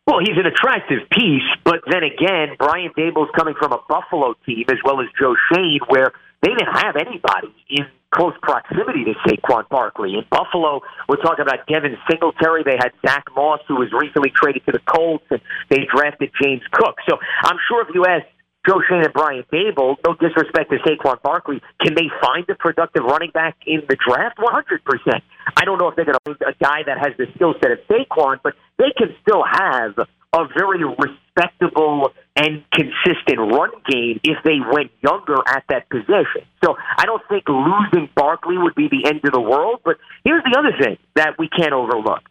Well, 0.07 0.21
he's 0.21 0.37
an 0.37 0.47
attractive 0.47 1.09
piece, 1.11 1.49
but 1.65 1.81
then 1.91 2.03
again, 2.03 2.57
Brian 2.59 2.91
Daboll's 2.97 3.31
coming 3.37 3.55
from 3.59 3.73
a 3.73 3.79
Buffalo 3.89 4.35
team 4.45 4.65
as 4.69 4.79
well 4.85 5.01
as 5.01 5.07
Joe 5.19 5.35
Schoen, 5.49 5.81
where 5.89 6.13
they 6.43 6.49
didn't 6.49 6.75
have 6.75 6.97
anybody 6.97 7.55
in 7.71 7.87
close 8.15 8.35
proximity 8.43 9.05
to 9.05 9.15
Saquon 9.27 9.69
Barkley. 9.69 10.15
In 10.15 10.25
Buffalo, 10.31 10.81
we're 11.09 11.21
talking 11.21 11.43
about 11.43 11.67
Devin 11.67 11.97
Singletary. 12.09 12.63
They 12.63 12.79
had 12.79 12.93
Zach 13.05 13.25
Moss, 13.35 13.61
who 13.67 13.75
was 13.75 13.91
recently 13.93 14.31
traded 14.31 14.65
to 14.67 14.73
the 14.73 14.81
Colts, 14.87 15.25
and 15.31 15.41
they 15.69 15.83
drafted 15.93 16.31
James 16.41 16.63
Cook. 16.73 16.97
So 17.09 17.19
I'm 17.43 17.59
sure 17.69 17.83
if 17.83 17.89
you 17.93 18.05
ask 18.07 18.25
Joe 18.67 18.81
Schoen 18.89 19.05
and 19.05 19.13
Brian 19.13 19.45
Daboll, 19.53 19.97
no 20.07 20.15
disrespect 20.15 20.71
to 20.71 20.79
Saquon 20.87 21.21
Barkley, 21.23 21.61
can 21.83 21.95
they 21.95 22.09
find 22.23 22.49
a 22.49 22.55
productive 22.55 23.03
running 23.05 23.31
back 23.35 23.57
in 23.67 23.83
the 23.89 23.97
draft? 23.97 24.39
100%. 24.39 25.21
I 25.57 25.65
don't 25.65 25.79
know 25.79 25.89
if 25.89 25.97
they're 25.97 26.07
going 26.07 26.17
to 26.17 26.35
find 26.39 26.55
a 26.55 26.57
guy 26.63 26.81
that 26.87 26.97
has 26.99 27.13
the 27.19 27.27
skill 27.35 27.55
set 27.61 27.73
of 27.73 27.79
Saquon, 27.91 28.39
but 28.43 28.55
they 28.79 28.93
can 28.97 29.15
still 29.21 29.45
have 29.45 29.99
a 30.35 30.49
very 30.59 30.85
respectable 30.85 32.11
and 32.37 32.65
consistent 32.73 33.39
run 33.39 33.71
game 33.89 34.19
if 34.25 34.37
they 34.45 34.59
went 34.73 34.91
younger 35.01 35.37
at 35.47 35.65
that 35.69 35.89
position. 35.89 36.43
So 36.65 36.77
I 36.99 37.07
don't 37.07 37.23
think 37.29 37.45
losing 37.49 38.09
Barkley 38.17 38.59
would 38.59 38.75
be 38.75 38.89
the 38.89 39.09
end 39.09 39.21
of 39.25 39.33
the 39.33 39.41
world. 39.41 39.81
But 39.85 39.97
here's 40.25 40.43
the 40.43 40.59
other 40.59 40.73
thing 40.77 40.99
that 41.15 41.39
we 41.39 41.49
can't 41.49 41.73
overlook. 41.73 42.23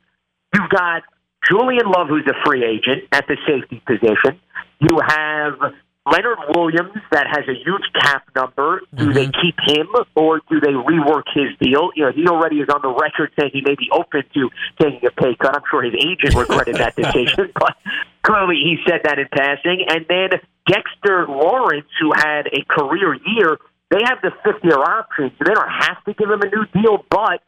You've 0.54 0.70
got 0.70 1.04
Julian 1.50 1.86
Love, 1.86 2.08
who's 2.10 2.28
a 2.28 2.36
free 2.46 2.64
agent 2.66 3.08
at 3.12 3.26
the 3.28 3.38
safety 3.48 3.82
position. 3.88 4.40
You 4.80 5.00
have 5.08 5.74
Leonard 6.06 6.40
Williams 6.54 6.92
that 7.12 7.28
has 7.28 7.48
a 7.48 7.56
huge 7.56 7.88
cap 8.02 8.28
number. 8.36 8.82
Do 8.94 9.06
mm-hmm. 9.06 9.14
they 9.14 9.26
keep 9.28 9.56
him 9.66 9.88
or 10.16 10.42
do 10.50 10.60
they 10.60 10.76
rework 10.76 11.24
his 11.34 11.56
deal? 11.60 11.92
You 11.96 12.06
know, 12.06 12.12
he 12.12 12.28
already 12.28 12.58
is 12.58 12.68
on 12.70 12.82
the 12.82 12.92
record 12.92 13.32
saying 13.40 13.52
he 13.54 13.62
may 13.62 13.76
be 13.76 13.88
open 13.92 14.24
to 14.34 14.50
taking 14.82 15.08
a 15.08 15.12
pay 15.12 15.36
cut. 15.36 15.56
I'm 15.56 15.64
sure 15.72 15.82
his 15.82 15.96
agent 15.96 16.36
regretted 16.36 16.76
that 16.76 16.96
decision, 17.00 17.52
but 17.54 17.76
clearly 18.24 18.56
he 18.56 18.78
said 18.88 19.02
that 19.06 19.18
in 19.18 19.28
passing. 19.32 19.86
And 19.88 20.06
then 20.10 20.40
Dexter 20.68 21.26
Lawrence, 21.28 21.88
who 22.02 22.12
had 22.14 22.48
a 22.48 22.66
career 22.68 23.16
year, 23.26 23.58
they 23.90 24.02
have 24.04 24.20
the 24.22 24.32
fifth 24.44 24.64
year 24.64 24.80
option, 24.80 25.32
so 25.38 25.46
they 25.46 25.54
don't 25.54 25.70
have 25.70 26.04
to 26.04 26.14
give 26.14 26.30
him 26.30 26.42
a 26.42 26.50
new 26.50 26.66
deal, 26.82 27.06
but 27.10 27.40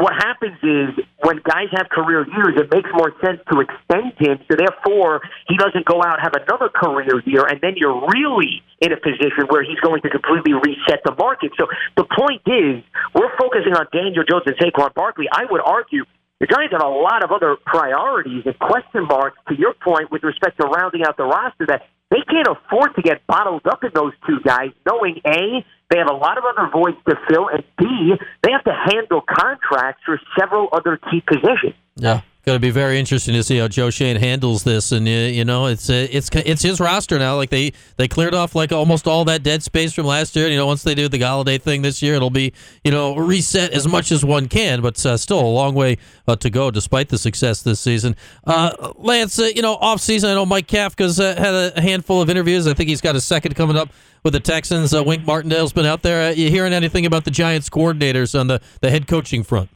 what 0.00 0.14
happens 0.16 0.56
is 0.64 1.04
when 1.22 1.40
guys 1.44 1.68
have 1.76 1.88
career 1.88 2.24
years, 2.24 2.56
it 2.56 2.72
makes 2.72 2.88
more 2.92 3.12
sense 3.20 3.40
to 3.52 3.60
extend 3.60 4.16
him. 4.16 4.40
So 4.48 4.56
therefore, 4.56 5.20
he 5.48 5.56
doesn't 5.56 5.84
go 5.84 6.00
out 6.02 6.20
have 6.20 6.34
another 6.34 6.68
career 6.68 7.20
year, 7.24 7.44
and 7.44 7.60
then 7.60 7.74
you're 7.76 8.08
really 8.08 8.62
in 8.80 8.92
a 8.92 8.96
position 8.96 9.44
where 9.48 9.62
he's 9.62 9.80
going 9.80 10.00
to 10.02 10.10
completely 10.10 10.52
reset 10.52 11.04
the 11.04 11.14
market. 11.18 11.52
So 11.58 11.66
the 11.96 12.04
point 12.04 12.42
is, 12.46 12.82
we're 13.14 13.32
focusing 13.36 13.76
on 13.76 13.86
Daniel 13.92 14.24
Jones 14.24 14.44
and 14.46 14.56
Saquon 14.56 14.94
Barkley. 14.94 15.26
I 15.32 15.44
would 15.50 15.60
argue 15.60 16.04
the 16.40 16.46
Giants 16.46 16.72
have 16.72 16.82
a 16.82 16.88
lot 16.88 17.22
of 17.22 17.32
other 17.32 17.56
priorities 17.66 18.44
and 18.46 18.58
question 18.58 19.04
marks. 19.04 19.36
To 19.48 19.54
your 19.54 19.74
point, 19.74 20.10
with 20.10 20.22
respect 20.24 20.58
to 20.60 20.66
rounding 20.66 21.04
out 21.04 21.18
the 21.18 21.24
roster, 21.24 21.66
that 21.68 21.82
they 22.10 22.22
can't 22.28 22.48
afford 22.48 22.94
to 22.96 23.02
get 23.02 23.26
bottled 23.26 23.66
up 23.66 23.84
in 23.84 23.90
those 23.94 24.12
two 24.26 24.40
guys, 24.44 24.70
knowing 24.86 25.20
a 25.24 25.64
they 25.90 25.98
have 25.98 26.08
a 26.08 26.14
lot 26.14 26.38
of 26.38 26.44
other 26.44 26.70
voids 26.72 26.96
to 27.08 27.16
fill, 27.28 27.48
and 27.48 27.64
B, 27.76 28.14
they 28.42 28.52
have 28.52 28.64
to 28.64 28.72
handle 28.72 29.22
contracts 29.22 30.02
for 30.06 30.20
several 30.38 30.68
other 30.72 30.98
key 31.10 31.20
positions. 31.20 31.74
Yeah. 31.96 32.20
Going 32.42 32.56
to 32.56 32.60
be 32.60 32.70
very 32.70 32.98
interesting 32.98 33.34
to 33.34 33.42
see 33.42 33.58
how 33.58 33.68
Joe 33.68 33.90
Schoen 33.90 34.16
handles 34.16 34.64
this, 34.64 34.92
and 34.92 35.06
you 35.06 35.44
know, 35.44 35.66
it's 35.66 35.90
uh, 35.90 36.06
it's 36.10 36.30
it's 36.32 36.62
his 36.62 36.80
roster 36.80 37.18
now. 37.18 37.36
Like 37.36 37.50
they 37.50 37.74
they 37.98 38.08
cleared 38.08 38.32
off 38.32 38.54
like 38.54 38.72
almost 38.72 39.06
all 39.06 39.26
that 39.26 39.42
dead 39.42 39.62
space 39.62 39.92
from 39.92 40.06
last 40.06 40.34
year. 40.34 40.48
You 40.48 40.56
know, 40.56 40.66
once 40.66 40.82
they 40.82 40.94
do 40.94 41.06
the 41.06 41.18
Golladay 41.18 41.60
thing 41.60 41.82
this 41.82 42.00
year, 42.00 42.14
it'll 42.14 42.30
be 42.30 42.54
you 42.82 42.92
know 42.92 43.14
reset 43.14 43.72
as 43.72 43.86
much 43.86 44.10
as 44.10 44.24
one 44.24 44.48
can, 44.48 44.80
but 44.80 45.04
uh, 45.04 45.18
still 45.18 45.38
a 45.38 45.42
long 45.42 45.74
way 45.74 45.98
uh, 46.26 46.34
to 46.36 46.48
go 46.48 46.70
despite 46.70 47.10
the 47.10 47.18
success 47.18 47.60
this 47.60 47.78
season. 47.78 48.16
Uh, 48.44 48.94
Lance, 48.96 49.36
you 49.36 49.60
know, 49.60 49.74
off 49.74 50.00
season, 50.00 50.30
I 50.30 50.34
know 50.34 50.46
Mike 50.46 50.66
Kafka's 50.66 51.18
had 51.18 51.36
a 51.76 51.78
handful 51.78 52.22
of 52.22 52.30
interviews. 52.30 52.66
I 52.66 52.72
think 52.72 52.88
he's 52.88 53.02
got 53.02 53.16
a 53.16 53.20
second 53.20 53.54
coming 53.54 53.76
up 53.76 53.90
with 54.24 54.32
the 54.32 54.40
Texans. 54.40 54.94
Wink 54.94 55.26
Martindale's 55.26 55.74
been 55.74 55.84
out 55.84 56.00
there. 56.00 56.32
You 56.32 56.48
hearing 56.48 56.72
anything 56.72 57.04
about 57.04 57.26
the 57.26 57.30
Giants 57.30 57.68
coordinators 57.68 58.38
on 58.38 58.46
the 58.46 58.62
the 58.80 58.90
head 58.90 59.06
coaching 59.06 59.42
front? 59.42 59.68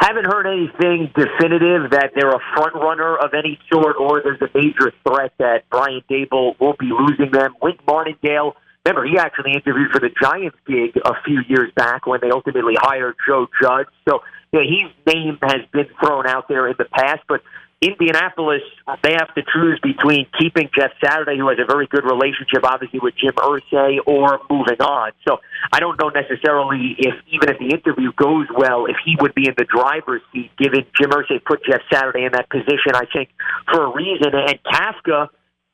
Haven't 0.00 0.26
heard 0.26 0.46
anything 0.46 1.10
definitive 1.14 1.90
that 1.90 2.12
they're 2.14 2.30
a 2.30 2.40
front 2.54 2.74
runner 2.74 3.16
of 3.16 3.34
any 3.34 3.58
sort, 3.70 3.96
or 3.98 4.22
there's 4.22 4.40
a 4.40 4.48
major 4.54 4.92
threat 5.06 5.32
that 5.38 5.64
Brian 5.70 6.02
Daboll 6.08 6.58
will 6.60 6.76
be 6.78 6.86
losing 6.86 7.32
them. 7.32 7.54
Wink 7.60 7.80
Martindale, 7.84 8.54
remember 8.86 9.04
he 9.04 9.18
actually 9.18 9.52
interviewed 9.54 9.90
for 9.90 9.98
the 9.98 10.10
Giants 10.22 10.56
gig 10.66 10.96
a 11.04 11.14
few 11.24 11.42
years 11.48 11.72
back 11.74 12.06
when 12.06 12.20
they 12.22 12.30
ultimately 12.30 12.74
hired 12.78 13.16
Joe 13.26 13.48
Judge. 13.60 13.88
So 14.08 14.20
yeah, 14.52 14.60
his 14.60 15.14
name 15.14 15.36
has 15.42 15.66
been 15.72 15.88
thrown 16.00 16.26
out 16.28 16.46
there 16.48 16.68
in 16.68 16.76
the 16.78 16.86
past, 16.86 17.22
but 17.28 17.42
Indianapolis, 17.80 18.62
they 19.04 19.12
have 19.12 19.32
to 19.34 19.42
choose 19.54 19.78
between 19.80 20.26
keeping 20.36 20.68
Jeff 20.76 20.90
Saturday, 21.02 21.38
who 21.38 21.48
has 21.48 21.58
a 21.62 21.64
very 21.64 21.86
good 21.86 22.02
relationship, 22.04 22.64
obviously, 22.64 22.98
with 22.98 23.14
Jim 23.14 23.34
Irsay, 23.38 23.98
or 24.04 24.40
moving 24.50 24.82
on. 24.82 25.12
So 25.26 25.38
I 25.72 25.78
don't 25.78 25.98
know 26.00 26.08
necessarily 26.08 26.96
if, 26.98 27.14
even 27.30 27.48
if 27.50 27.58
the 27.58 27.70
interview 27.70 28.10
goes 28.18 28.46
well, 28.50 28.86
if 28.86 28.96
he 29.04 29.16
would 29.20 29.32
be 29.34 29.46
in 29.46 29.54
the 29.56 29.64
driver's 29.64 30.22
seat, 30.32 30.50
given 30.58 30.86
Jim 30.98 31.10
Irsay 31.10 31.44
put 31.44 31.64
Jeff 31.64 31.82
Saturday 31.92 32.24
in 32.24 32.32
that 32.32 32.50
position, 32.50 32.98
I 32.98 33.06
think, 33.12 33.30
for 33.70 33.86
a 33.86 33.94
reason. 33.94 34.34
And 34.34 34.58
Kafka, 34.66 35.28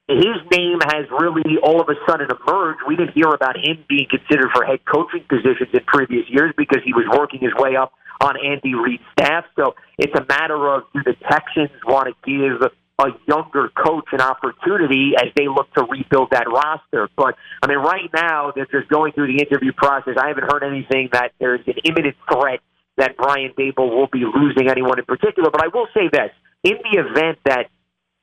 his 0.06 0.36
name 0.52 0.84
has 0.84 1.08
really 1.08 1.56
all 1.62 1.80
of 1.80 1.88
a 1.88 1.96
sudden 2.06 2.28
emerged. 2.28 2.80
We 2.86 2.96
didn't 2.96 3.14
hear 3.14 3.32
about 3.32 3.56
him 3.56 3.82
being 3.88 4.08
considered 4.10 4.50
for 4.52 4.66
head 4.66 4.84
coaching 4.84 5.24
positions 5.24 5.72
in 5.72 5.80
previous 5.86 6.28
years 6.28 6.52
because 6.54 6.84
he 6.84 6.92
was 6.92 7.08
working 7.16 7.40
his 7.40 7.54
way 7.56 7.76
up 7.76 7.94
on 8.20 8.36
Andy 8.36 8.74
Reid's 8.74 9.02
staff. 9.18 9.44
So 9.56 9.74
it's 9.98 10.14
a 10.14 10.24
matter 10.28 10.74
of 10.74 10.84
do 10.92 11.00
the 11.04 11.14
Texans 11.28 11.70
want 11.86 12.08
to 12.08 12.14
give 12.24 12.70
a 13.00 13.06
younger 13.26 13.70
coach 13.74 14.06
an 14.12 14.20
opportunity 14.20 15.12
as 15.18 15.28
they 15.36 15.48
look 15.48 15.72
to 15.74 15.84
rebuild 15.84 16.30
that 16.30 16.46
roster. 16.46 17.08
But 17.16 17.34
I 17.62 17.66
mean, 17.66 17.78
right 17.78 18.08
now 18.14 18.52
they're 18.54 18.70
just 18.70 18.88
going 18.88 19.12
through 19.12 19.28
the 19.34 19.42
interview 19.42 19.72
process. 19.72 20.14
I 20.16 20.28
haven't 20.28 20.44
heard 20.44 20.62
anything 20.62 21.08
that 21.12 21.32
there's 21.40 21.60
an 21.66 21.74
imminent 21.84 22.16
threat 22.30 22.60
that 22.96 23.16
Brian 23.16 23.52
Daboll 23.58 23.90
will 23.90 24.08
be 24.12 24.22
losing 24.22 24.70
anyone 24.70 24.98
in 24.98 25.04
particular. 25.04 25.50
But 25.50 25.64
I 25.64 25.68
will 25.74 25.88
say 25.92 26.08
this: 26.12 26.30
in 26.62 26.78
the 26.82 27.00
event 27.00 27.38
that 27.46 27.66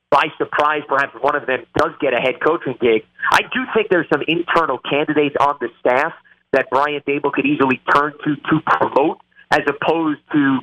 by 0.10 0.26
surprise, 0.38 0.84
perhaps 0.88 1.16
one 1.20 1.36
of 1.36 1.46
them 1.48 1.66
does 1.78 1.92
get 2.00 2.14
a 2.14 2.18
head 2.18 2.36
coaching 2.46 2.76
gig. 2.80 3.04
I 3.32 3.42
do 3.42 3.64
think 3.74 3.88
there's 3.90 4.08
some 4.12 4.22
internal 4.28 4.78
candidates 4.78 5.36
on 5.40 5.56
the 5.60 5.70
staff 5.80 6.14
that 6.54 6.70
Brian 6.70 7.02
Daboll 7.08 7.32
could 7.32 7.46
easily 7.46 7.82
turn 7.94 8.14
to 8.24 8.36
to 8.36 8.60
promote 8.66 9.20
as 9.51 9.62
opposed 9.67 10.20
to 10.31 10.60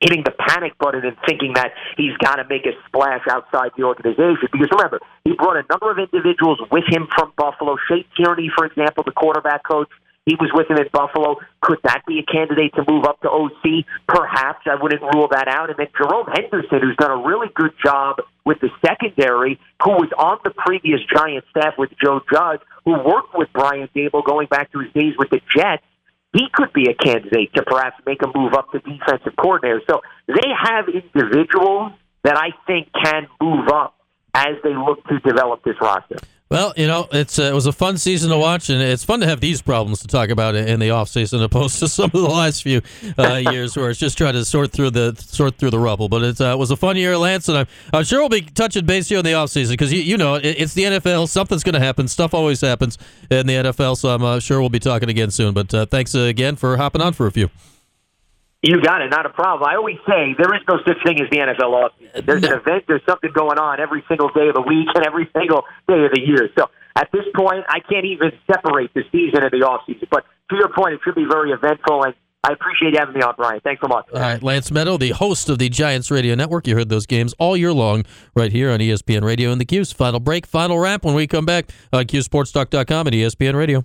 hitting 0.00 0.22
the 0.24 0.32
panic 0.32 0.76
button 0.78 1.04
and 1.04 1.16
thinking 1.26 1.54
that 1.54 1.72
he's 1.96 2.16
got 2.18 2.36
to 2.36 2.44
make 2.48 2.66
a 2.66 2.72
splash 2.86 3.22
outside 3.30 3.70
the 3.76 3.84
organization. 3.84 4.48
Because 4.52 4.68
remember, 4.70 5.00
he 5.24 5.32
brought 5.32 5.56
a 5.56 5.64
number 5.70 5.90
of 5.90 5.98
individuals 5.98 6.60
with 6.70 6.84
him 6.88 7.08
from 7.14 7.32
Buffalo. 7.36 7.76
Shea 7.88 8.04
Tierney, 8.16 8.50
for 8.54 8.66
example, 8.66 9.04
the 9.04 9.12
quarterback 9.12 9.64
coach, 9.64 9.88
he 10.26 10.36
was 10.40 10.50
with 10.54 10.70
him 10.70 10.78
in 10.78 10.88
Buffalo. 10.92 11.36
Could 11.60 11.78
that 11.84 12.02
be 12.06 12.18
a 12.18 12.24
candidate 12.24 12.74
to 12.74 12.84
move 12.88 13.04
up 13.04 13.20
to 13.20 13.28
OC? 13.28 13.84
Perhaps. 14.08 14.64
I 14.66 14.74
wouldn't 14.80 15.02
rule 15.02 15.28
that 15.30 15.48
out. 15.48 15.68
And 15.68 15.78
then 15.78 15.88
Jerome 15.96 16.26
Henderson, 16.32 16.80
who's 16.80 16.96
done 16.96 17.10
a 17.10 17.26
really 17.28 17.48
good 17.54 17.72
job 17.82 18.16
with 18.44 18.58
the 18.60 18.70
secondary, 18.84 19.60
who 19.82 19.92
was 19.92 20.10
on 20.16 20.38
the 20.42 20.50
previous 20.50 21.00
Giant 21.14 21.44
staff 21.50 21.74
with 21.76 21.90
Joe 22.02 22.20
Judge, 22.32 22.60
who 22.84 22.92
worked 22.92 23.34
with 23.34 23.48
Brian 23.52 23.88
Daboll 23.94 24.24
going 24.24 24.48
back 24.48 24.72
to 24.72 24.80
his 24.80 24.92
days 24.92 25.14
with 25.18 25.28
the 25.28 25.40
Jets. 25.54 25.84
He 26.34 26.48
could 26.52 26.72
be 26.72 26.90
a 26.90 26.94
candidate 26.94 27.54
to 27.54 27.62
perhaps 27.62 27.96
make 28.04 28.18
a 28.22 28.26
move 28.36 28.54
up 28.54 28.72
to 28.72 28.80
defensive 28.80 29.36
coordinator. 29.40 29.80
So 29.88 30.00
they 30.26 30.50
have 30.62 30.86
individuals 30.88 31.92
that 32.24 32.36
I 32.36 32.50
think 32.66 32.88
can 32.92 33.28
move 33.40 33.68
up 33.68 33.94
as 34.34 34.56
they 34.64 34.74
look 34.74 35.06
to 35.06 35.20
develop 35.20 35.62
this 35.62 35.76
roster. 35.80 36.16
Well, 36.50 36.74
you 36.76 36.86
know, 36.86 37.08
it's 37.10 37.38
uh, 37.38 37.44
it 37.44 37.54
was 37.54 37.64
a 37.66 37.72
fun 37.72 37.96
season 37.96 38.30
to 38.30 38.36
watch, 38.36 38.68
and 38.68 38.80
it's 38.80 39.02
fun 39.02 39.20
to 39.20 39.26
have 39.26 39.40
these 39.40 39.62
problems 39.62 40.00
to 40.00 40.06
talk 40.06 40.28
about 40.28 40.54
in 40.54 40.78
the 40.78 40.90
off 40.90 41.08
season, 41.08 41.42
opposed 41.42 41.78
to 41.78 41.88
some 41.88 42.04
of 42.04 42.12
the 42.12 42.28
last 42.28 42.62
few 42.62 42.82
uh, 43.18 43.36
years 43.50 43.76
where 43.76 43.88
it's 43.88 43.98
just 43.98 44.18
trying 44.18 44.34
to 44.34 44.44
sort 44.44 44.70
through 44.70 44.90
the 44.90 45.16
sort 45.16 45.56
through 45.56 45.70
the 45.70 45.78
rubble. 45.78 46.10
But 46.10 46.22
it 46.22 46.40
uh, 46.40 46.54
was 46.58 46.70
a 46.70 46.76
fun 46.76 46.96
year, 46.96 47.16
Lance, 47.16 47.48
and 47.48 47.58
I'm, 47.58 47.66
I'm 47.94 48.04
sure 48.04 48.20
we'll 48.20 48.28
be 48.28 48.42
touching 48.42 48.84
base 48.84 49.08
here 49.08 49.18
in 49.18 49.24
the 49.24 49.32
off 49.34 49.50
season 49.50 49.72
because 49.72 49.90
you, 49.90 50.00
you 50.00 50.18
know 50.18 50.34
it, 50.34 50.44
it's 50.44 50.74
the 50.74 50.82
NFL. 50.82 51.28
Something's 51.28 51.64
going 51.64 51.74
to 51.74 51.80
happen. 51.80 52.08
Stuff 52.08 52.34
always 52.34 52.60
happens 52.60 52.98
in 53.30 53.46
the 53.46 53.54
NFL, 53.54 53.96
so 53.96 54.10
I'm 54.10 54.22
uh, 54.22 54.38
sure 54.38 54.60
we'll 54.60 54.68
be 54.68 54.80
talking 54.80 55.08
again 55.08 55.30
soon. 55.30 55.54
But 55.54 55.72
uh, 55.72 55.86
thanks 55.86 56.14
again 56.14 56.56
for 56.56 56.76
hopping 56.76 57.00
on 57.00 57.14
for 57.14 57.26
a 57.26 57.32
few. 57.32 57.48
You 58.64 58.80
got 58.80 59.02
it, 59.02 59.10
not 59.10 59.26
a 59.26 59.28
problem. 59.28 59.68
I 59.68 59.76
always 59.76 59.98
say 60.08 60.34
there 60.38 60.54
is 60.54 60.62
no 60.66 60.78
such 60.86 60.96
thing 61.04 61.20
as 61.20 61.28
the 61.28 61.36
NFL 61.36 61.68
offseason. 61.68 62.24
There's 62.24 62.44
an 62.44 62.54
event, 62.54 62.84
there's 62.88 63.04
something 63.06 63.30
going 63.32 63.58
on 63.58 63.78
every 63.78 64.02
single 64.08 64.30
day 64.30 64.48
of 64.48 64.54
the 64.54 64.62
week 64.62 64.88
and 64.94 65.04
every 65.04 65.28
single 65.36 65.64
day 65.86 66.02
of 66.04 66.12
the 66.12 66.20
year. 66.24 66.48
So 66.56 66.70
at 66.96 67.12
this 67.12 67.24
point, 67.36 67.64
I 67.68 67.80
can't 67.80 68.06
even 68.06 68.32
separate 68.50 68.94
the 68.94 69.02
season 69.12 69.42
and 69.42 69.50
the 69.50 69.66
offseason. 69.66 70.08
But 70.10 70.24
to 70.50 70.56
your 70.56 70.70
point, 70.70 70.94
it 70.94 71.00
should 71.04 71.14
be 71.14 71.26
very 71.30 71.50
eventful, 71.50 72.04
and 72.04 72.14
I 72.42 72.52
appreciate 72.52 72.96
having 72.96 73.14
me 73.14 73.20
on, 73.20 73.34
Brian. 73.36 73.60
Thanks 73.60 73.82
so 73.82 73.88
much. 73.88 74.06
All 74.14 74.20
right, 74.20 74.42
Lance 74.42 74.70
Medow, 74.70 74.98
the 74.98 75.10
host 75.10 75.50
of 75.50 75.58
the 75.58 75.68
Giants 75.68 76.10
Radio 76.10 76.34
Network. 76.34 76.66
You 76.66 76.74
heard 76.74 76.88
those 76.88 77.06
games 77.06 77.34
all 77.38 77.56
year 77.56 77.72
long 77.72 78.04
right 78.34 78.52
here 78.52 78.70
on 78.70 78.80
ESPN 78.80 79.24
Radio 79.24 79.50
and 79.50 79.60
the 79.60 79.64
Q's. 79.64 79.92
Final 79.92 80.20
break, 80.20 80.46
final 80.46 80.78
wrap 80.78 81.04
when 81.04 81.14
we 81.14 81.26
come 81.26 81.44
back 81.44 81.70
uh, 81.92 81.98
on 81.98 82.04
QSportsTalk.com 82.04 83.06
and 83.08 83.14
ESPN 83.14 83.54
Radio. 83.54 83.84